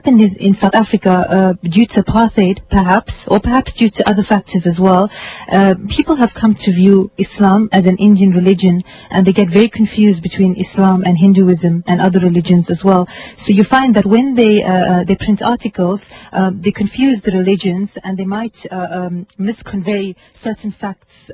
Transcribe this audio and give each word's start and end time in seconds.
happened 0.00 0.20
is 0.22 0.34
in 0.34 0.54
South 0.54 0.74
Africa, 0.74 1.10
uh, 1.10 1.52
due 1.62 1.84
to 1.84 2.02
apartheid, 2.02 2.56
perhaps, 2.70 3.28
or 3.28 3.38
perhaps 3.38 3.74
due 3.74 3.90
to 3.90 4.08
other 4.08 4.22
factors 4.22 4.64
as 4.64 4.80
well, 4.80 5.10
uh, 5.52 5.74
people 5.90 6.16
have 6.16 6.32
come 6.32 6.54
to 6.54 6.72
view 6.72 7.10
Islam 7.18 7.68
as 7.70 7.84
an 7.86 7.98
Indian 7.98 8.30
religion, 8.30 8.82
and 9.10 9.26
they 9.26 9.34
get 9.34 9.48
very 9.48 9.68
confused 9.68 10.22
between 10.22 10.54
Islam 10.56 11.02
and 11.04 11.18
Hinduism 11.18 11.84
and 11.86 12.00
other 12.00 12.20
religions 12.20 12.70
as 12.70 12.82
well. 12.82 13.08
So 13.34 13.52
you 13.52 13.62
find 13.62 13.96
that 13.96 14.06
when 14.06 14.32
they 14.32 14.62
uh, 14.62 14.72
uh 14.72 15.04
they 15.04 15.16
print 15.16 15.42
articles, 15.42 16.08
uh, 16.32 16.50
they 16.64 16.72
confuse 16.72 17.20
the 17.20 17.32
religions, 17.32 17.98
and 18.02 18.16
they 18.16 18.28
might 18.38 18.56
uh, 18.72 18.88
um, 18.98 19.26
misconvey 19.38 20.16
certain 20.32 20.70
facts 20.70 21.30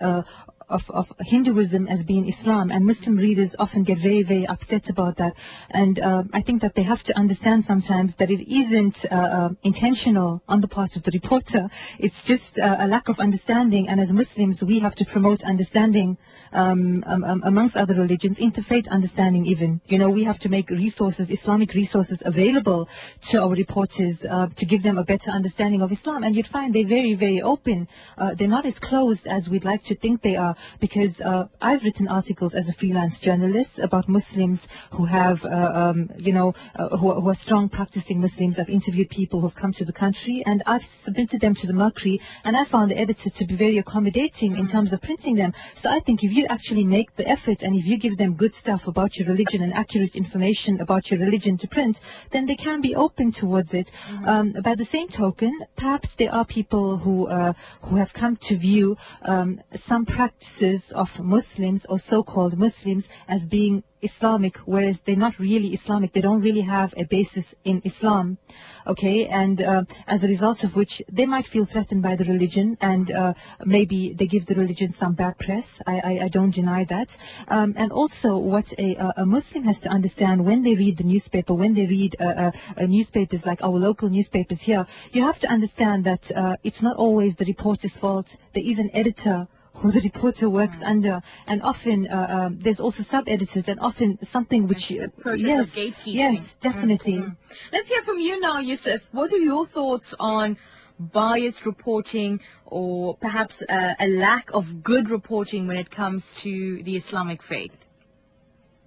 of, 0.69 0.91
of 0.91 1.13
Hinduism 1.21 1.87
as 1.89 2.05
being 2.05 2.29
Islam, 2.29 2.71
and 2.71 2.85
Muslim 2.85 3.17
readers 3.17 3.57
often 3.59 3.85
get 3.85 3.99
very, 3.99 4.23
very 4.23 4.47
upset 4.47 4.91
about 4.91 5.17
that. 5.17 5.37
And 5.71 5.99
uh, 5.99 6.25
I 6.33 6.43
think 6.43 6.63
that 6.63 6.75
they 6.75 6.83
have 6.83 7.03
to 7.05 7.17
understand 7.17 7.65
sometimes 7.65 8.17
that 8.17 8.31
it 8.31 8.53
isn't 8.53 9.05
uh, 9.05 9.15
uh, 9.15 9.49
intentional 9.63 10.43
on 10.49 10.61
the 10.61 10.69
part 10.69 10.97
of 10.97 11.03
the 11.03 11.11
reporter. 11.13 11.69
It's 11.99 12.27
just 12.27 12.59
uh, 12.59 12.77
a 12.79 12.89
lack 12.89 13.09
of 13.09 13.21
understanding, 13.21 13.89
and 13.89 14.01
as 14.01 14.13
Muslims, 14.13 14.63
we 14.63 14.81
have 14.81 14.95
to 14.97 15.05
promote 15.05 15.45
understanding 15.45 16.19
um, 16.57 17.05
um, 17.07 17.23
um, 17.23 17.43
amongst 17.45 17.77
other 17.77 17.95
religions, 17.95 18.39
interfaith 18.39 18.89
understanding 18.89 19.47
even. 19.47 19.81
You 19.87 19.99
know, 19.99 20.11
we 20.11 20.25
have 20.25 20.39
to 20.41 20.49
make 20.49 20.71
resources, 20.71 21.31
Islamic 21.31 21.75
resources 21.75 22.23
available 22.25 22.89
to 23.29 23.43
our 23.43 23.55
reporters 23.55 24.25
uh, 24.25 24.49
to 24.57 24.67
give 24.67 24.83
them 24.83 24.99
a 24.99 25.05
better 25.05 25.31
understanding 25.31 25.83
of 25.83 25.93
Islam. 25.93 26.25
And 26.25 26.35
you'd 26.35 26.47
find 26.47 26.75
they're 26.75 26.85
very, 26.85 27.15
very 27.15 27.43
open. 27.43 27.89
Uh, 28.17 28.35
they're 28.35 28.49
not 28.49 28.67
as 28.67 28.79
closed 28.79 29.27
as 29.27 29.49
we'd 29.49 29.65
like 29.65 29.83
to 29.85 29.95
think 29.95 30.23
they 30.23 30.37
are 30.37 30.57
because 30.81 31.21
uh, 31.21 31.49
I've 31.61 31.85
written 31.85 32.09
articles 32.09 32.55
as 32.55 32.69
a 32.69 32.73
freelance 32.73 33.21
journalist 33.21 33.79
about 33.79 34.09
Muslims 34.09 34.67
who 34.93 35.05
have, 35.05 35.45
uh, 35.45 35.73
um, 35.75 36.11
you 36.17 36.33
know, 36.33 36.55
uh, 36.75 36.97
who, 36.97 37.13
who, 37.21 37.29
are 37.29 37.35
strong 37.35 37.69
practicing 37.69 38.21
Muslims. 38.21 38.59
I've 38.59 38.71
interviewed 38.71 39.11
people 39.11 39.41
who've 39.41 39.55
come 39.55 39.73
to 39.73 39.85
the 39.85 39.93
country 39.93 40.43
and 40.47 40.63
I've 40.67 40.83
submitted 40.83 41.41
them 41.41 41.55
to 41.55 41.67
the 41.67 41.75
Mercury 41.75 42.21
and 42.45 42.57
I 42.57 42.65
found 42.65 42.91
the 42.91 42.99
editor 42.99 43.31
to 43.31 43.47
be 43.47 43.55
very 43.55 43.79
accommodating 43.79 44.57
in 44.57 44.67
terms 44.67 44.93
of 44.93 45.03
printing 45.03 45.35
them. 45.35 45.53
So 45.75 45.91
I 45.91 46.01
think 46.01 46.25
if 46.25 46.33
you 46.33 46.46
actually 46.51 46.85
make 46.85 47.13
the 47.13 47.27
effort 47.29 47.63
and 47.63 47.75
if 47.75 47.87
you 47.87 47.97
give 47.97 48.17
them 48.17 48.35
good 48.35 48.55
stuff 48.55 48.87
about 48.87 49.17
your 49.17 49.29
religion 49.29 49.63
and 49.63 49.75
accurate 49.75 50.17
information 50.17 50.81
about 50.81 51.11
your 51.11 51.21
religion 51.21 51.57
to 51.59 51.69
print, 51.69 52.01
then 52.31 52.47
they 52.47 52.57
can 52.57 52.81
be 52.81 52.95
open 52.95 53.31
towards 53.33 53.75
it. 53.75 53.91
Mm-hmm. 53.91 54.29
Um, 54.29 54.53
by 54.63 54.75
the 54.75 54.85
same 54.85 55.09
token, 55.09 55.53
perhaps 55.77 56.15
there 56.15 56.33
are 56.33 56.45
people 56.45 56.97
who 56.97 57.27
uh, 57.27 57.53
who 57.83 57.97
have 57.97 58.13
come 58.13 58.37
to 58.37 58.57
view 58.57 58.97
um, 59.23 59.61
some 59.75 60.05
practices 60.07 60.93
of 60.93 61.19
Muslims 61.21 61.87
or 61.87 61.99
so-called 61.99 62.59
Muslims 62.59 63.09
as 63.29 63.45
being 63.45 63.83
Islamic, 64.03 64.59
whereas 64.59 65.01
they're 65.01 65.17
not 65.17 65.39
really 65.39 65.69
Islamic. 65.73 66.13
They 66.13 66.21
don't 66.21 66.43
really 66.43 66.61
have 66.61 66.95
a 66.97 67.05
basis 67.05 67.55
in 67.65 67.83
Islam, 67.85 68.39
okay? 68.87 69.27
And 69.27 69.61
uh, 69.63 69.85
as 70.07 70.23
a 70.23 70.29
result 70.29 70.65
of 70.65 70.77
which, 70.77 71.03
they 71.11 71.27
might 71.27 71.47
feel 71.47 71.65
threatened 71.65 72.03
by 72.03 72.15
the 72.17 72.25
religion, 72.25 72.77
and 72.81 73.11
uh, 73.11 73.35
maybe 73.65 74.13
they 74.13 74.27
give 74.27 74.47
the 74.47 74.55
religion 74.55 74.91
some 74.91 75.15
bad 75.15 75.39
press. 75.39 75.81
I, 75.87 76.01
I, 76.01 76.25
I 76.25 76.29
don't 76.29 76.55
deny 76.55 76.85
that. 76.85 77.17
Um, 77.49 77.75
and 77.77 77.93
also, 77.93 78.37
what 78.37 78.73
a, 78.79 78.97
a, 79.17 79.27
Muslim 79.27 79.65
has 79.65 79.81
to 79.81 79.89
understand 79.89 80.45
when 80.45 80.63
they 80.63 80.75
read 80.75 80.97
the 80.99 81.05
newspaper, 81.05 81.55
when 81.55 81.75
they 81.75 81.87
read 81.87 82.17
uh, 82.21 82.53
uh 82.77 82.87
newspapers 82.87 83.47
like 83.47 83.63
our 83.63 83.79
local 83.79 84.09
newspapers 84.09 84.61
here, 84.63 84.87
you 85.13 85.23
have 85.23 85.39
to 85.41 85.49
understand 85.49 86.05
that 86.05 86.31
uh, 86.33 86.57
it's 86.63 86.83
not 86.83 86.97
always 86.97 87.37
the 87.37 87.45
reporter's 87.45 87.97
fault. 87.97 88.37
There 88.53 88.65
is 88.65 88.79
an 88.79 88.91
editor 88.93 89.49
who 89.79 89.91
the 89.91 90.01
reporter 90.01 90.49
works 90.49 90.79
mm. 90.79 90.89
under, 90.89 91.23
and 91.47 91.63
often 91.63 92.09
uh, 92.09 92.27
um, 92.29 92.59
there's 92.59 92.81
also 92.81 93.03
sub-editors, 93.03 93.69
and 93.69 93.81
often 93.81 94.19
something 94.25 94.67
which 94.67 94.93
uh, 94.93 95.09
process 95.21 95.47
yes, 95.47 95.69
of 95.69 95.75
gatekeeping. 95.75 96.15
Yes, 96.15 96.55
definitely. 96.55 97.15
Mm-hmm. 97.15 97.31
Let's 97.73 97.89
hear 97.89 98.03
from 98.03 98.19
you 98.19 98.41
now, 98.41 98.61
Yusuf. 98.61 99.13
What 99.13 99.33
are 99.33 99.39
your 99.39 99.67
thoughts 99.67 100.15
on 100.19 100.57
biased 100.99 101.67
reporting, 101.67 102.41
or 102.65 103.17
perhaps 103.17 103.63
uh, 103.63 103.95
a 104.01 104.09
lack 104.09 104.55
of 104.55 104.83
good 104.83 105.11
reporting 105.11 105.67
when 105.67 105.77
it 105.77 105.91
comes 105.91 106.41
to 106.41 106.83
the 106.83 106.97
Islamic 106.97 107.43
faith? 107.43 107.85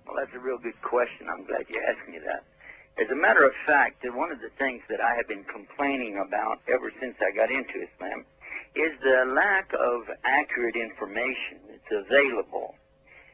Well, 0.07 0.15
that's 0.17 0.35
a 0.35 0.39
real 0.39 0.57
good 0.57 0.81
question. 0.81 1.27
I'm 1.29 1.45
glad 1.45 1.65
you 1.69 1.79
asked 1.87 2.09
me 2.09 2.19
that. 2.25 2.43
As 2.99 3.09
a 3.11 3.15
matter 3.15 3.45
of 3.45 3.53
fact, 3.65 4.03
one 4.03 4.31
of 4.31 4.41
the 4.41 4.49
things 4.57 4.81
that 4.89 4.99
I 4.99 5.15
have 5.15 5.27
been 5.27 5.45
complaining 5.45 6.17
about 6.17 6.59
ever 6.67 6.91
since 6.99 7.15
I 7.21 7.31
got 7.33 7.49
into 7.51 7.75
Islam 7.79 8.25
is 8.75 8.91
the 9.01 9.25
lack 9.33 9.73
of 9.73 10.09
accurate 10.23 10.75
information 10.75 11.59
that's 11.69 12.07
available. 12.07 12.75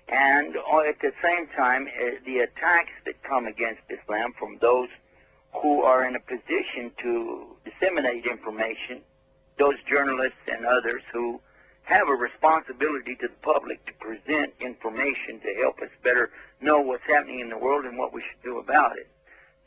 And 0.07 0.55
uh, 0.55 0.79
at 0.81 0.99
the 1.01 1.11
same 1.23 1.47
time, 1.47 1.87
uh, 1.87 2.11
the 2.25 2.39
attacks 2.39 2.91
that 3.05 3.21
come 3.23 3.47
against 3.47 3.81
Islam 3.89 4.33
from 4.37 4.57
those 4.61 4.89
who 5.61 5.81
are 5.81 6.05
in 6.05 6.15
a 6.15 6.19
position 6.19 6.91
to 7.01 7.55
disseminate 7.63 8.25
information, 8.25 9.01
those 9.57 9.75
journalists 9.89 10.37
and 10.51 10.65
others 10.65 11.01
who 11.11 11.39
have 11.83 12.07
a 12.09 12.13
responsibility 12.13 13.15
to 13.15 13.27
the 13.27 13.33
public 13.41 13.85
to 13.85 13.93
present 13.93 14.53
information 14.59 15.39
to 15.39 15.53
help 15.61 15.79
us 15.81 15.89
better 16.03 16.31
know 16.61 16.79
what's 16.79 17.03
happening 17.07 17.39
in 17.39 17.49
the 17.49 17.57
world 17.57 17.85
and 17.85 17.97
what 17.97 18.13
we 18.13 18.21
should 18.21 18.41
do 18.43 18.59
about 18.59 18.97
it. 18.97 19.07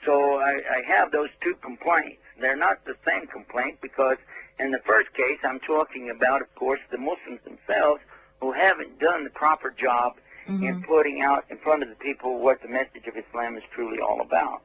So 0.04 0.38
I, 0.38 0.60
I 0.70 0.82
have 0.86 1.10
those 1.10 1.30
two 1.40 1.54
complaints. 1.56 2.22
They're 2.40 2.56
not 2.56 2.84
the 2.84 2.94
same 3.06 3.26
complaint 3.26 3.78
because 3.80 4.18
in 4.58 4.70
the 4.70 4.80
first 4.86 5.12
case, 5.14 5.38
I'm 5.44 5.60
talking 5.60 6.10
about, 6.10 6.42
of 6.42 6.54
course, 6.54 6.80
the 6.90 6.98
Muslims 6.98 7.40
themselves 7.44 8.00
who 8.40 8.52
haven't 8.52 8.98
done 8.98 9.24
the 9.24 9.30
proper 9.30 9.70
job 9.70 10.14
mm-hmm. 10.48 10.64
in 10.64 10.82
putting 10.82 11.22
out 11.22 11.44
in 11.50 11.58
front 11.58 11.82
of 11.82 11.88
the 11.88 11.94
people 11.96 12.38
what 12.38 12.60
the 12.62 12.68
message 12.68 13.06
of 13.06 13.16
Islam 13.16 13.56
is 13.56 13.62
truly 13.72 13.98
all 14.00 14.20
about. 14.20 14.62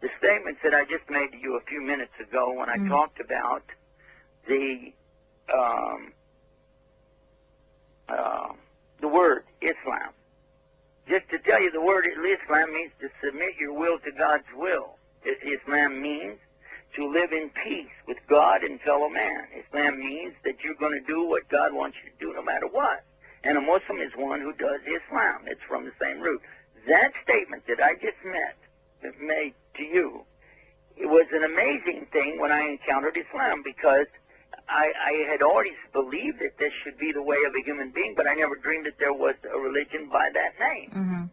The 0.00 0.08
statements 0.18 0.60
that 0.62 0.74
I 0.74 0.84
just 0.84 1.08
made 1.08 1.32
to 1.32 1.38
you 1.38 1.56
a 1.56 1.60
few 1.62 1.80
minutes 1.80 2.12
ago 2.20 2.52
when 2.52 2.68
I 2.68 2.76
mm-hmm. 2.76 2.88
talked 2.88 3.20
about 3.20 3.62
the 4.46 4.92
um, 5.52 6.12
uh, 8.08 8.52
the 9.00 9.08
word 9.08 9.44
Islam. 9.60 10.12
Just 11.08 11.28
to 11.30 11.38
tell 11.38 11.60
you, 11.60 11.70
the 11.70 11.80
word 11.80 12.06
Islam 12.06 12.72
means 12.72 12.92
to 13.00 13.08
submit 13.22 13.56
your 13.58 13.72
will 13.72 13.98
to 14.00 14.12
God's 14.12 14.44
will. 14.54 14.96
Islam 15.24 16.00
means 16.00 16.38
to 16.96 17.10
live 17.10 17.32
in 17.32 17.50
peace 17.50 17.90
with 18.06 18.18
God 18.28 18.62
and 18.62 18.80
fellow 18.80 19.08
man. 19.08 19.46
Islam 19.66 19.98
means 19.98 20.34
that 20.44 20.62
you're 20.62 20.74
going 20.74 20.92
to 20.92 21.06
do 21.06 21.24
what 21.26 21.48
God 21.48 21.72
wants 21.72 21.96
you 22.04 22.10
to 22.10 22.16
do 22.18 22.34
no 22.34 22.42
matter 22.42 22.66
what. 22.66 23.04
And 23.42 23.58
a 23.58 23.60
Muslim 23.60 23.98
is 23.98 24.12
one 24.16 24.40
who 24.40 24.52
does 24.54 24.80
Islam. 24.86 25.42
It's 25.46 25.60
from 25.68 25.84
the 25.84 25.92
same 26.02 26.20
root. 26.20 26.40
That 26.88 27.12
statement 27.22 27.64
that 27.66 27.82
I 27.82 27.94
just 27.94 28.16
met, 28.24 28.56
made 29.20 29.54
to 29.76 29.82
you, 29.82 30.22
it 30.96 31.06
was 31.06 31.26
an 31.32 31.44
amazing 31.44 32.06
thing 32.12 32.40
when 32.40 32.52
I 32.52 32.60
encountered 32.60 33.16
Islam 33.16 33.62
because 33.64 34.06
I, 34.68 34.92
I 34.98 35.30
had 35.30 35.42
always 35.42 35.74
believed 35.92 36.40
that 36.40 36.56
this 36.58 36.72
should 36.82 36.96
be 36.98 37.12
the 37.12 37.22
way 37.22 37.36
of 37.46 37.54
a 37.54 37.62
human 37.64 37.90
being, 37.90 38.14
but 38.16 38.26
I 38.26 38.34
never 38.34 38.56
dreamed 38.56 38.86
that 38.86 38.98
there 38.98 39.12
was 39.12 39.34
a 39.52 39.58
religion 39.58 40.08
by 40.10 40.30
that 40.32 40.58
name. 40.60 40.90
Mm-hmm. 40.90 41.24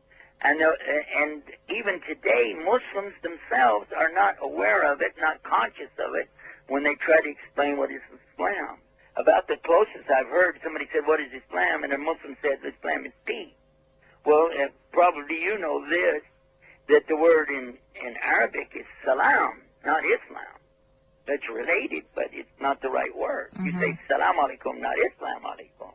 And, 0.44 0.62
uh, 0.62 0.72
and 1.18 1.44
even 1.69 2.02
today, 2.07 2.56
Muslims 2.56 3.13
themselves 3.22 3.88
are 3.96 4.12
not 4.12 4.35
aware 4.41 4.91
of 4.91 5.02
it, 5.02 5.13
not 5.19 5.44
conscious 5.44 5.91
of 6.00 6.16
it, 6.16 6.29
when 6.68 6.84
they 6.84 6.96
try 6.96 7.19
to 7.22 7.29
explain 7.29 7.78
what 7.78 7.91
is 7.91 8.02
Islam. 8.34 8.78
About 9.18 9.47
the 9.47 9.57
closest 9.57 10.09
I've 10.09 10.28
heard, 10.28 10.59
somebody 10.63 10.88
said, 10.91 11.06
what 11.06 11.19
is 11.19 11.28
Islam? 11.31 11.84
And 11.84 11.94
a 11.94 11.97
Muslim 11.97 12.38
said, 12.41 12.57
Islam 12.66 13.06
is 13.06 13.12
peace. 13.25 13.53
Well, 14.25 14.50
uh, 14.59 14.68
probably 14.91 15.41
you 15.41 15.59
know 15.59 15.88
this, 15.88 16.22
that 16.90 17.08
the 17.08 17.16
word 17.16 17.50
in, 17.50 17.78
in 17.96 18.16
Arabic 18.23 18.72
is 18.75 18.85
salam, 19.06 19.62
not 19.85 20.03
Islam. 20.06 20.58
It's 21.28 21.47
related, 21.50 22.03
but 22.16 22.29
it's 22.31 22.50
not 22.59 22.81
the 22.81 22.90
right 22.90 23.16
word. 23.16 23.52
Mm-hmm. 23.53 23.66
You 23.68 23.79
say 23.79 24.00
salam 24.09 24.38
alaikum, 24.38 24.81
not 24.81 24.96
Islam 24.97 25.44
alaikum. 25.44 25.91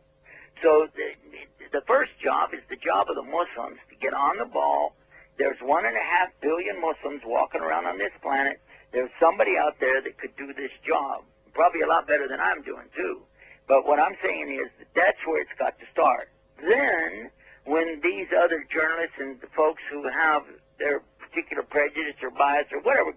So 0.62 0.88
the, 0.94 1.68
the 1.72 1.82
first 1.86 2.12
job 2.22 2.54
is 2.54 2.60
the 2.70 2.76
job 2.76 3.08
of 3.10 3.16
the 3.16 3.22
Muslims 3.22 3.78
get 4.00 4.14
on 4.14 4.38
the 4.38 4.44
ball. 4.44 4.94
There's 5.38 5.58
one 5.60 5.84
and 5.84 5.96
a 5.96 6.02
half 6.02 6.28
billion 6.40 6.80
Muslims 6.80 7.22
walking 7.24 7.60
around 7.60 7.86
on 7.86 7.98
this 7.98 8.12
planet. 8.22 8.60
There's 8.92 9.10
somebody 9.20 9.58
out 9.58 9.78
there 9.80 10.00
that 10.00 10.18
could 10.18 10.34
do 10.36 10.52
this 10.54 10.70
job, 10.86 11.22
probably 11.52 11.80
a 11.80 11.86
lot 11.86 12.06
better 12.06 12.28
than 12.28 12.40
I'm 12.40 12.62
doing 12.62 12.86
too. 12.96 13.20
But 13.68 13.86
what 13.86 14.00
I'm 14.00 14.16
saying 14.24 14.48
is 14.48 14.70
that 14.78 14.88
that's 14.94 15.18
where 15.26 15.42
it's 15.42 15.50
got 15.58 15.78
to 15.80 15.84
start. 15.92 16.30
Then, 16.60 17.30
when 17.64 18.00
these 18.00 18.28
other 18.32 18.64
journalists 18.70 19.16
and 19.18 19.40
the 19.40 19.48
folks 19.48 19.82
who 19.90 20.08
have 20.08 20.44
their 20.78 21.02
particular 21.18 21.62
prejudice 21.62 22.14
or 22.22 22.30
bias 22.30 22.66
or 22.72 22.80
whatever 22.80 23.12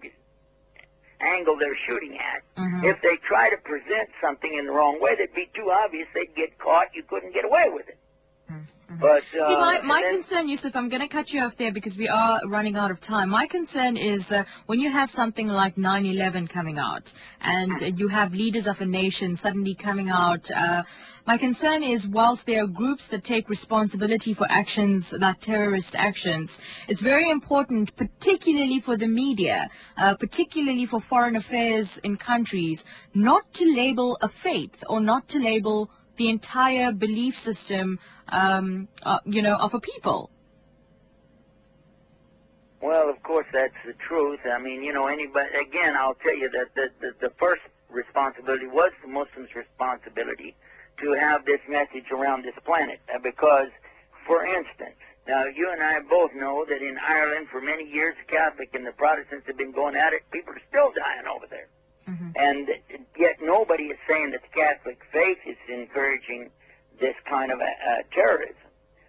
angle 1.20 1.56
they're 1.56 1.76
shooting 1.86 2.18
at. 2.18 2.42
Mm-hmm. 2.56 2.84
If 2.84 3.00
they 3.02 3.16
try 3.16 3.50
to 3.50 3.56
present 3.58 4.08
something 4.22 4.52
in 4.54 4.66
the 4.66 4.72
wrong 4.72 5.00
way, 5.00 5.14
that'd 5.14 5.34
be 5.34 5.50
too 5.54 5.70
obvious. 5.70 6.08
They'd 6.14 6.34
get 6.34 6.58
caught. 6.58 6.88
You 6.94 7.02
couldn't 7.02 7.34
get 7.34 7.44
away 7.44 7.66
with 7.68 7.88
it. 7.88 7.98
But 9.00 9.22
uh, 9.40 9.46
See, 9.48 9.56
my, 9.56 9.80
my 9.82 9.96
and 9.98 10.04
then- 10.04 10.14
concern, 10.14 10.48
Yusuf, 10.48 10.76
I'm 10.76 10.88
going 10.88 11.00
to 11.00 11.08
cut 11.08 11.32
you 11.32 11.40
off 11.42 11.56
there 11.56 11.72
because 11.72 11.96
we 11.96 12.08
are 12.08 12.40
running 12.46 12.76
out 12.76 12.90
of 12.90 13.00
time. 13.00 13.30
My 13.30 13.46
concern 13.46 13.96
is 13.96 14.30
uh, 14.30 14.44
when 14.66 14.78
you 14.80 14.90
have 14.90 15.08
something 15.08 15.48
like 15.48 15.76
9-11 15.76 16.48
coming 16.50 16.78
out 16.78 17.12
and 17.40 17.82
uh, 17.82 17.86
you 17.86 18.08
have 18.08 18.34
leaders 18.34 18.66
of 18.66 18.80
a 18.80 18.86
nation 18.86 19.34
suddenly 19.34 19.74
coming 19.74 20.10
out, 20.10 20.50
uh, 20.50 20.82
my 21.26 21.36
concern 21.38 21.82
is 21.82 22.06
whilst 22.06 22.44
there 22.46 22.64
are 22.64 22.66
groups 22.66 23.08
that 23.08 23.24
take 23.24 23.48
responsibility 23.48 24.34
for 24.34 24.46
actions 24.50 25.12
like 25.12 25.38
terrorist 25.38 25.94
actions, 25.96 26.60
it's 26.88 27.02
very 27.02 27.30
important, 27.30 27.94
particularly 27.96 28.80
for 28.80 28.96
the 28.96 29.06
media, 29.06 29.70
uh, 29.96 30.14
particularly 30.14 30.86
for 30.86 31.00
foreign 31.00 31.36
affairs 31.36 31.98
in 31.98 32.16
countries, 32.16 32.84
not 33.14 33.50
to 33.52 33.72
label 33.74 34.18
a 34.20 34.28
faith 34.28 34.82
or 34.88 35.00
not 35.00 35.28
to 35.28 35.38
label 35.38 35.90
the 36.20 36.28
entire 36.28 36.92
belief 36.92 37.34
system, 37.34 37.98
um, 38.28 38.88
uh, 39.02 39.20
you 39.24 39.40
know, 39.40 39.56
of 39.56 39.72
a 39.72 39.80
people. 39.80 40.30
Well, 42.82 43.08
of 43.08 43.22
course, 43.22 43.46
that's 43.54 43.80
the 43.86 43.94
truth. 43.94 44.40
I 44.44 44.58
mean, 44.60 44.84
you 44.84 44.92
know, 44.92 45.06
anybody. 45.06 45.48
Again, 45.68 45.96
I'll 45.96 46.18
tell 46.26 46.36
you 46.36 46.50
that 46.50 46.68
the, 46.74 46.86
the, 47.00 47.28
the 47.28 47.32
first 47.38 47.62
responsibility 47.88 48.66
was 48.66 48.90
the 49.00 49.08
Muslims' 49.08 49.54
responsibility 49.54 50.54
to 51.00 51.12
have 51.12 51.46
this 51.46 51.60
message 51.66 52.08
around 52.12 52.44
this 52.44 52.58
planet. 52.66 53.00
Uh, 53.08 53.18
Because, 53.18 53.70
for 54.26 54.44
instance, 54.44 55.00
now 55.26 55.44
you 55.46 55.70
and 55.72 55.82
I 55.82 56.00
both 56.00 56.32
know 56.34 56.66
that 56.68 56.82
in 56.82 56.98
Ireland, 56.98 57.46
for 57.50 57.62
many 57.62 57.86
years, 57.90 58.14
the 58.20 58.36
Catholic 58.36 58.74
and 58.74 58.86
the 58.86 58.92
Protestants 58.92 59.46
have 59.46 59.56
been 59.56 59.72
going 59.72 59.96
at 59.96 60.12
it. 60.12 60.22
People 60.30 60.52
are 60.52 60.66
still 60.68 60.92
dying 60.92 61.26
over 61.34 61.46
there. 61.48 61.68
And 62.36 62.68
yet 63.16 63.36
nobody 63.42 63.84
is 63.84 63.98
saying 64.08 64.30
that 64.32 64.42
the 64.42 64.60
Catholic 64.60 65.00
faith 65.12 65.38
is 65.46 65.56
encouraging 65.68 66.50
this 66.98 67.14
kind 67.28 67.50
of 67.52 67.60
uh, 67.60 67.64
uh, 67.64 68.02
terrorism. 68.12 68.56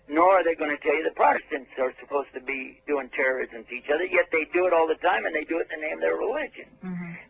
Nor 0.07 0.39
are 0.39 0.43
they 0.43 0.55
going 0.55 0.71
to 0.71 0.77
tell 0.77 0.95
you 0.95 1.03
the 1.03 1.11
Protestants 1.11 1.69
are 1.79 1.93
supposed 1.99 2.33
to 2.33 2.41
be 2.41 2.81
doing 2.85 3.09
terrorism 3.15 3.63
to 3.63 3.73
each 3.75 3.89
other. 3.89 4.03
Yet 4.05 4.27
they 4.31 4.45
do 4.53 4.65
it 4.67 4.73
all 4.73 4.88
the 4.88 4.95
time, 4.95 5.25
and 5.25 5.33
they 5.33 5.45
do 5.45 5.59
it 5.59 5.67
in 5.73 5.79
the 5.79 5.88
name 5.88 5.97
of 5.97 6.01
their 6.01 6.17
religion. 6.17 6.65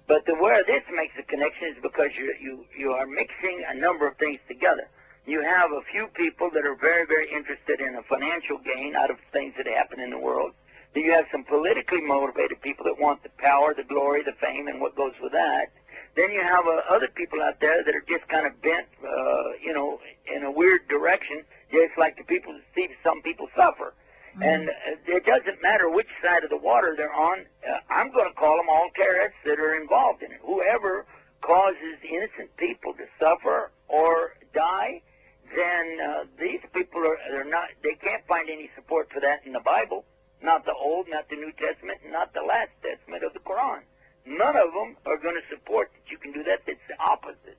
But 0.08 0.26
the 0.26 0.34
where 0.36 0.64
this 0.64 0.82
makes 0.94 1.14
a 1.20 1.24
connection 1.24 1.68
is 1.70 1.78
because 1.82 2.10
you 2.18 2.34
you 2.42 2.66
you 2.78 2.92
are 2.94 3.06
mixing 3.06 3.64
a 3.70 3.76
number 3.76 4.08
of 4.08 4.18
things 4.18 4.40
together. 4.48 4.88
You 5.28 5.42
have 5.42 5.72
a 5.72 5.82
few 5.92 6.08
people 6.08 6.50
that 6.54 6.66
are 6.66 6.76
very 6.76 7.06
very 7.06 7.32
interested 7.32 7.80
in 7.82 7.96
a 7.96 8.04
financial 8.04 8.58
gain 8.58 8.96
out 8.96 9.12
of 9.12 9.18
things 9.32 9.54
that 9.58 9.68
happen 9.68 10.00
in 10.00 10.10
the 10.10 10.18
world. 10.18 10.54
Then 10.94 11.04
you 11.04 11.12
have 11.14 11.26
some 11.32 11.44
politically 11.44 12.02
motivated 12.02 12.62
people 12.62 12.86
that 12.86 13.00
want 13.00 13.24
the 13.24 13.30
power, 13.38 13.74
the 13.74 13.84
glory, 13.84 14.24
the 14.24 14.34
fame, 14.34 14.68
and 14.68 14.82
what 14.82 14.96
goes 14.96 15.14
with 15.22 15.32
that. 15.32 15.72
Then 16.16 16.32
you 16.32 16.42
have 16.42 16.68
uh, 16.68 16.82
other 16.90 17.08
people 17.08 17.42
out 17.42 17.60
there 17.62 17.84
that 17.84 17.96
are 17.96 18.04
just 18.08 18.28
kind 18.28 18.46
of 18.46 18.62
bent, 18.62 18.88
uh, 19.02 19.54
you 19.64 19.74
know, 19.74 20.00
in 20.34 20.44
a 20.44 20.52
weird 20.52 20.88
direction, 20.90 21.44
just 21.72 21.98
like 21.98 22.18
the 22.18 22.24
people 22.24 22.54
that 22.54 22.64
see 22.76 22.90
some 23.04 23.22
people 23.22 23.48
suffer. 23.56 23.94
And 24.42 24.70
uh, 24.70 24.74
it 25.08 25.26
doesn't 25.26 25.62
matter 25.62 25.90
which 25.90 26.08
side 26.24 26.44
of 26.44 26.50
the 26.50 26.58
water 26.58 26.94
they're 26.96 27.14
on. 27.14 27.46
Uh, 27.68 27.80
I'm 27.90 28.12
going 28.12 28.30
to 28.30 28.34
call 28.34 28.58
them 28.58 28.68
all 28.70 28.90
terrorists 28.96 29.38
that 29.46 29.60
are 29.60 29.76
involved 29.80 30.24
in 30.24 30.32
it. 30.32 30.40
Whoever 30.44 31.06
causes 31.42 31.98
innocent 32.10 32.56
people 32.58 32.94
to 32.94 33.06
suffer 33.20 33.72
or 33.88 34.34
die, 34.54 35.02
then 35.56 35.98
uh, 36.00 36.24
these 36.40 36.62
people 36.74 37.06
are 37.06 37.18
they're 37.30 37.44
not. 37.44 37.70
They 37.84 37.96
can't 37.96 38.26
find 38.26 38.50
any 38.50 38.70
support 38.76 39.10
for 39.12 39.20
that 39.20 39.46
in 39.46 39.52
the 39.52 39.60
Bible. 39.60 40.06
Not 40.42 40.66
the 40.66 40.74
Old, 40.74 41.08
not 41.10 41.30
the 41.30 41.36
New 41.36 41.52
Testament, 41.54 42.00
not 42.10 42.34
the 42.34 42.42
Last 42.42 42.72
Testament 42.82 43.24
of 43.24 43.34
the 43.34 43.40
Quran. 43.40 43.82
None 44.26 44.56
of 44.56 44.74
them 44.74 44.98
are 45.06 45.18
going 45.18 45.36
to 45.36 45.46
support 45.50 45.92
that 45.94 46.12
you 46.12 46.18
can 46.18 46.32
do 46.32 46.44
that. 46.44 46.62
It's 46.68 46.82
the 46.88 47.00
opposite. 47.00 47.58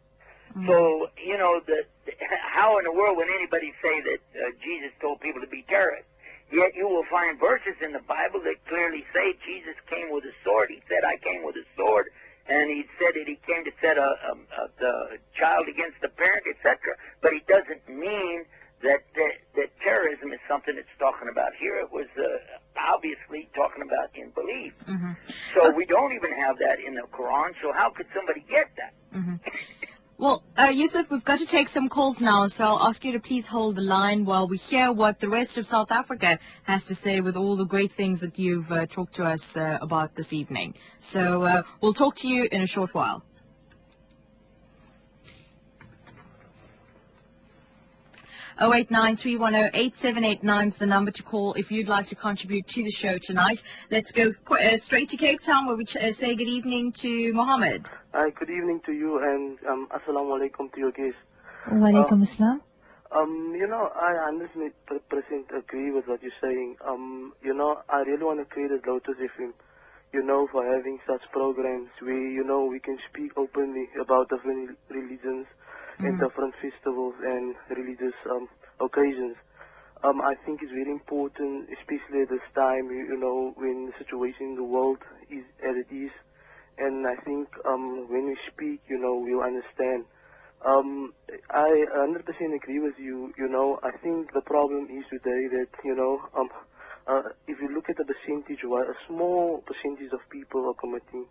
So 0.67 1.09
you 1.17 1.39
know 1.39 1.61
that 1.67 1.87
how 2.43 2.79
in 2.79 2.85
the 2.85 2.93
world 2.93 3.17
would 3.17 3.31
anybody 3.31 3.73
say 3.83 4.01
that 4.03 4.21
uh, 4.37 4.51
Jesus 4.63 4.91
told 5.01 5.21
people 5.21 5.41
to 5.41 5.47
be 5.47 5.65
terrorists? 5.69 6.09
Yet 6.53 6.75
you 6.75 6.87
will 6.87 7.05
find 7.11 7.41
verses 7.41 7.77
in 7.81 7.93
the 7.93 8.01
Bible 8.01 8.41
that 8.45 8.57
clearly 8.69 9.05
say 9.15 9.35
Jesus 9.47 9.75
came 9.89 10.13
with 10.13 10.25
a 10.25 10.33
sword. 10.45 10.69
He 10.69 10.83
said, 10.89 11.05
"I 11.05 11.17
came 11.17 11.43
with 11.43 11.57
a 11.57 11.65
sword," 11.75 12.11
and 12.47 12.69
he 12.69 12.85
said 13.01 13.15
that 13.15 13.27
he 13.27 13.39
came 13.47 13.65
to 13.65 13.73
set 13.81 13.97
a, 13.97 14.03
a, 14.03 14.33
a 14.61 14.69
the 14.79 15.19
child 15.35 15.69
against 15.69 16.03
the 16.03 16.09
parent, 16.09 16.45
etc. 16.47 16.97
But 17.23 17.33
he 17.33 17.41
doesn't 17.49 17.89
mean 17.89 18.45
that, 18.83 19.01
that 19.17 19.33
that 19.57 19.71
terrorism 19.83 20.33
is 20.33 20.41
something 20.49 20.75
it's 20.77 20.89
talking 20.99 21.29
about 21.31 21.53
here. 21.61 21.77
It 21.77 21.93
was 21.93 22.07
uh, 22.19 22.23
obviously 22.93 23.49
talking 23.55 23.83
about 23.83 24.11
in 24.15 24.31
belief. 24.31 24.73
So 25.55 25.73
we 25.73 25.85
don't 25.85 26.13
even 26.15 26.33
have 26.33 26.59
that 26.59 26.81
in 26.81 26.95
the 26.95 27.03
Quran. 27.13 27.53
So 27.63 27.73
how 27.73 27.91
could 27.91 28.07
somebody 28.15 28.45
get 28.49 28.71
that? 28.77 28.95
Well, 30.19 30.45
uh, 30.57 30.69
Yusuf, 30.69 31.11
we've 31.11 31.25
got 31.25 31.39
to 31.41 31.47
take 31.47 31.67
some 31.67 31.89
calls 31.89 32.21
now, 32.21 32.47
so 32.47 32.65
I'll 32.65 32.87
ask 32.87 33.05
you 33.05 33.13
to 33.13 33.21
please 33.21 33.47
hold 33.47 33.75
the 33.75 33.83
line 33.83 34.25
while 34.25 34.47
we 34.47 34.57
hear 34.57 34.93
what 34.93 35.19
the 35.19 35.29
rest 35.29 35.59
of 35.59 35.65
South 35.65 35.91
Africa 35.91 36.39
has 36.63 36.87
to 36.87 36.95
say 36.95 37.21
with 37.21 37.37
all 37.37 37.57
the 37.57 37.65
great 37.65 37.91
things 37.91 38.21
that 38.21 38.39
you've 38.39 38.71
uh, 38.71 38.87
talked 38.87 39.15
to 39.15 39.25
us 39.25 39.57
uh, 39.57 39.79
about 39.81 40.15
this 40.15 40.33
evening. 40.33 40.75
So 40.99 41.43
uh, 41.43 41.63
we'll 41.81 41.93
talk 41.93 42.15
to 42.17 42.29
you 42.29 42.47
in 42.53 42.63
a 42.63 42.67
short 42.67 42.95
while. 42.95 43.25
0893108789 48.61 50.67
is 50.67 50.77
the 50.77 50.87
number 50.87 51.11
to 51.11 51.23
call 51.23 51.55
if 51.55 51.73
you'd 51.73 51.89
like 51.89 52.07
to 52.07 52.15
contribute 52.15 52.67
to 52.67 52.83
the 52.83 52.91
show 52.91 53.17
tonight. 53.19 53.63
Let's 53.91 54.13
go 54.13 54.31
uh, 54.51 54.77
straight 54.77 55.09
to 55.11 55.17
Cape 55.17 55.41
Town 55.41 55.67
where 55.67 55.77
we 55.77 55.85
uh, 55.85 56.13
say 56.13 56.35
good 56.35 56.49
evening 56.49 56.93
to 56.93 57.33
Mohammed. 57.33 57.87
Hi, 58.15 58.31
good 58.31 58.51
evening 58.51 58.81
to 58.87 58.93
you 58.93 59.21
and 59.23 59.59
um, 59.69 59.89
assalamu 59.91 60.39
alaikum 60.39 60.73
to 60.75 60.81
your 60.81 60.93
guests. 60.93 61.19
Walaikum 61.69 62.23
uh, 62.41 62.45
um, 62.45 62.61
um, 63.15 63.55
you 63.55 63.67
know, 63.67 63.91
I 63.95 64.31
100% 64.33 64.73
agree 65.57 65.91
with 65.91 66.09
what 66.09 66.23
you're 66.23 66.33
saying. 66.43 66.77
Um, 66.87 67.35
you 67.43 67.53
know, 67.55 67.83
I 67.89 68.01
really 68.01 68.25
want 68.25 68.41
to 68.41 68.45
credit 68.47 68.87
Lotus 68.87 69.17
FM, 69.19 69.53
you 70.13 70.23
know, 70.23 70.47
for 70.51 70.65
having 70.65 70.99
such 71.07 71.21
programs 71.31 71.91
where, 72.01 72.29
you 72.29 72.45
know, 72.45 72.65
we 72.65 72.81
can 72.81 72.99
speak 73.11 73.33
openly 73.37 73.89
about 74.01 74.31
different 74.31 74.79
religions 74.89 75.47
and 76.05 76.19
different 76.19 76.55
festivals 76.63 77.15
and 77.23 77.55
religious 77.77 78.15
um, 78.31 78.49
occasions. 78.81 79.37
Um, 80.03 80.21
I 80.23 80.35
think 80.45 80.61
it's 80.63 80.73
very 80.73 80.91
important, 80.91 81.69
especially 81.79 82.23
at 82.23 82.31
this 82.31 82.47
time, 82.55 82.91
you, 82.91 83.07
you 83.15 83.19
know, 83.19 83.55
when 83.57 83.87
the 83.87 83.95
situation 83.99 84.53
in 84.53 84.57
the 84.57 84.65
world 84.65 84.99
is 85.31 85.45
as 85.63 85.77
it 85.79 85.95
is. 85.95 86.11
And 86.79 87.07
I 87.07 87.15
think 87.25 87.49
um, 87.67 88.09
when 88.11 88.27
we 88.27 88.37
speak, 88.51 88.81
you 88.89 88.99
know, 88.99 89.15
we'll 89.23 89.45
understand. 89.47 90.07
Um, 90.67 91.13
I 91.51 91.69
100% 92.09 92.23
agree 92.57 92.81
with 92.81 92.99
you. 92.99 93.33
You 93.39 93.49
know, 93.49 93.79
I 93.83 93.93
think 94.03 94.33
the 94.33 94.43
problem 94.43 94.89
is 94.91 95.05
today 95.11 95.43
that, 95.59 95.71
you 95.85 95.95
know, 95.95 96.21
um, 96.39 96.49
uh, 97.07 97.23
if 97.47 97.59
you 97.61 97.69
look 97.75 97.91
at 97.91 97.97
the 97.97 98.05
percentage, 98.05 98.61
why 98.65 98.83
a 98.83 98.97
small 99.09 99.63
percentage 99.67 100.13
of 100.13 100.21
people 100.31 100.67
are 100.69 100.75
committing 100.81 101.27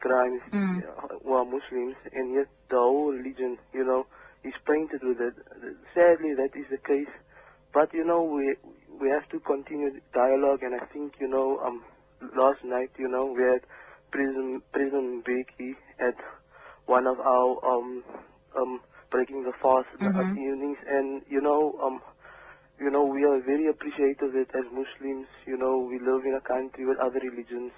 crimes 0.00 0.42
Mm. 0.52 0.82
uh, 0.82 1.08
who 1.24 1.32
are 1.34 1.44
Muslims, 1.44 1.96
and 2.12 2.34
yet 2.34 2.48
the 2.70 2.76
whole 2.78 3.12
religion, 3.12 3.58
you 3.72 3.84
know, 3.84 4.06
is 4.44 4.54
painted 4.66 5.02
with 5.02 5.20
it. 5.20 5.34
Sadly, 5.94 6.34
that 6.34 6.56
is 6.56 6.66
the 6.70 6.78
case. 6.78 7.12
But 7.72 7.92
you 7.92 8.04
know, 8.04 8.22
we 8.22 8.56
we 9.00 9.08
have 9.10 9.28
to 9.30 9.40
continue 9.40 9.90
the 9.92 10.00
dialogue, 10.12 10.62
and 10.62 10.74
I 10.74 10.84
think 10.86 11.14
you 11.20 11.28
know, 11.28 11.58
um, 11.60 11.84
last 12.36 12.64
night, 12.64 12.90
you 12.98 13.08
know, 13.08 13.26
we 13.26 13.42
had 13.42 13.62
President 14.10 14.62
President 14.72 15.24
Mbeki 15.24 15.74
at 15.98 16.14
one 16.86 17.06
of 17.06 17.18
our 17.20 17.64
um 17.66 18.04
um 18.56 18.80
breaking 19.10 19.44
the 19.44 19.52
fast 19.62 19.88
Mhm. 20.00 20.32
evenings, 20.36 20.78
and 20.88 21.22
you 21.28 21.40
know, 21.40 21.78
um, 21.82 22.00
you 22.80 22.90
know, 22.90 23.04
we 23.04 23.24
are 23.24 23.40
very 23.40 23.66
appreciative 23.68 24.32
that 24.32 24.54
as 24.54 24.64
Muslims, 24.72 25.26
you 25.46 25.56
know, 25.56 25.78
we 25.78 25.98
live 25.98 26.24
in 26.24 26.34
a 26.34 26.40
country 26.40 26.84
with 26.86 26.98
other 26.98 27.20
religions. 27.20 27.72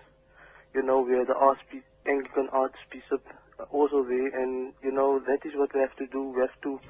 You 0.75 0.83
know, 0.83 1.01
we 1.01 1.15
are 1.17 1.25
the 1.25 1.35
Archbishop, 1.37 1.85
Anglican 2.09 2.49
Archbishop 2.53 3.23
also 3.71 4.05
there, 4.05 4.31
and 4.43 4.73
you 4.83 4.93
know, 4.93 5.21
that 5.21 5.45
is 5.45 5.53
what 5.57 5.71
we 5.75 5.81
have 5.81 5.95
to 5.97 6.07
do. 6.09 6.33
We 6.35 6.41
have 6.41 6.57
to 6.65 6.81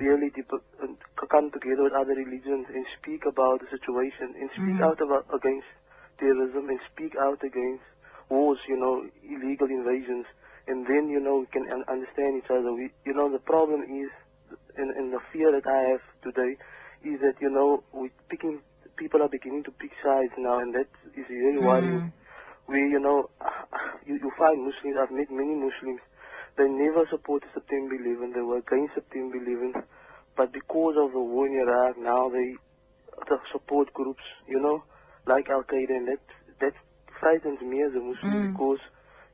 really 0.00 0.30
uh, 0.38 0.86
come 1.30 1.50
together 1.50 1.82
with 1.84 1.92
other 1.92 2.14
religions 2.14 2.66
and 2.70 2.86
speak 3.00 3.26
about 3.26 3.60
the 3.60 3.68
situation 3.70 4.34
and 4.38 4.48
speak 4.62 4.78
Mhm. 4.78 4.84
out 4.86 5.00
about 5.02 5.26
against 5.34 5.66
terrorism 6.20 6.68
and 6.70 6.80
speak 6.92 7.14
out 7.18 7.42
against 7.42 7.82
wars, 8.30 8.58
you 8.68 8.76
know, 8.78 9.02
illegal 9.24 9.66
invasions, 9.68 10.26
and 10.68 10.86
then 10.86 11.08
you 11.08 11.20
know 11.20 11.40
we 11.40 11.46
can 11.50 11.66
un- 11.72 11.84
understand 11.88 12.38
each 12.38 12.50
other. 12.50 12.72
We, 12.72 12.90
you 13.06 13.14
know, 13.14 13.30
the 13.32 13.40
problem 13.42 13.82
is, 13.82 14.10
and, 14.76 14.90
and 14.96 15.12
the 15.12 15.20
fear 15.32 15.50
that 15.52 15.66
I 15.66 15.80
have 15.96 16.04
today 16.22 16.56
is 17.02 17.20
that 17.20 17.40
you 17.40 17.50
know 17.50 17.82
we 17.92 18.10
picking 18.30 18.62
people 18.96 19.22
are 19.22 19.28
beginning 19.30 19.64
to 19.64 19.72
pick 19.72 19.90
sides 20.04 20.32
now, 20.38 20.58
and 20.60 20.74
that 20.74 20.88
is 21.16 21.26
very 21.28 21.58
worrying. 21.58 22.02
Where 22.68 22.86
you 22.86 23.00
know 23.00 23.30
you, 24.06 24.14
you 24.20 24.30
find 24.38 24.60
Muslims. 24.60 24.96
I've 25.00 25.10
met 25.10 25.30
many 25.32 25.54
Muslims. 25.56 26.00
They 26.56 26.68
never 26.68 27.06
supported 27.10 27.48
September 27.54 27.94
11. 27.96 28.32
They 28.34 28.40
were 28.44 28.58
against 28.58 28.94
September 28.94 29.36
11, 29.36 29.72
but 30.36 30.52
because 30.52 30.94
of 30.98 31.12
the 31.12 31.20
war 31.20 31.46
in 31.46 31.54
Iraq, 31.64 31.96
now 31.98 32.28
they 32.28 32.56
the 33.28 33.38
support 33.52 33.92
groups, 33.94 34.22
you 34.46 34.60
know, 34.60 34.84
like 35.26 35.48
Al 35.50 35.62
Qaeda, 35.64 35.90
and 35.96 36.08
that 36.08 36.22
that 36.60 36.74
frightens 37.20 37.60
me 37.60 37.82
as 37.82 37.92
a 37.94 38.00
Muslim 38.00 38.42
Mm. 38.42 38.52
because 38.52 38.78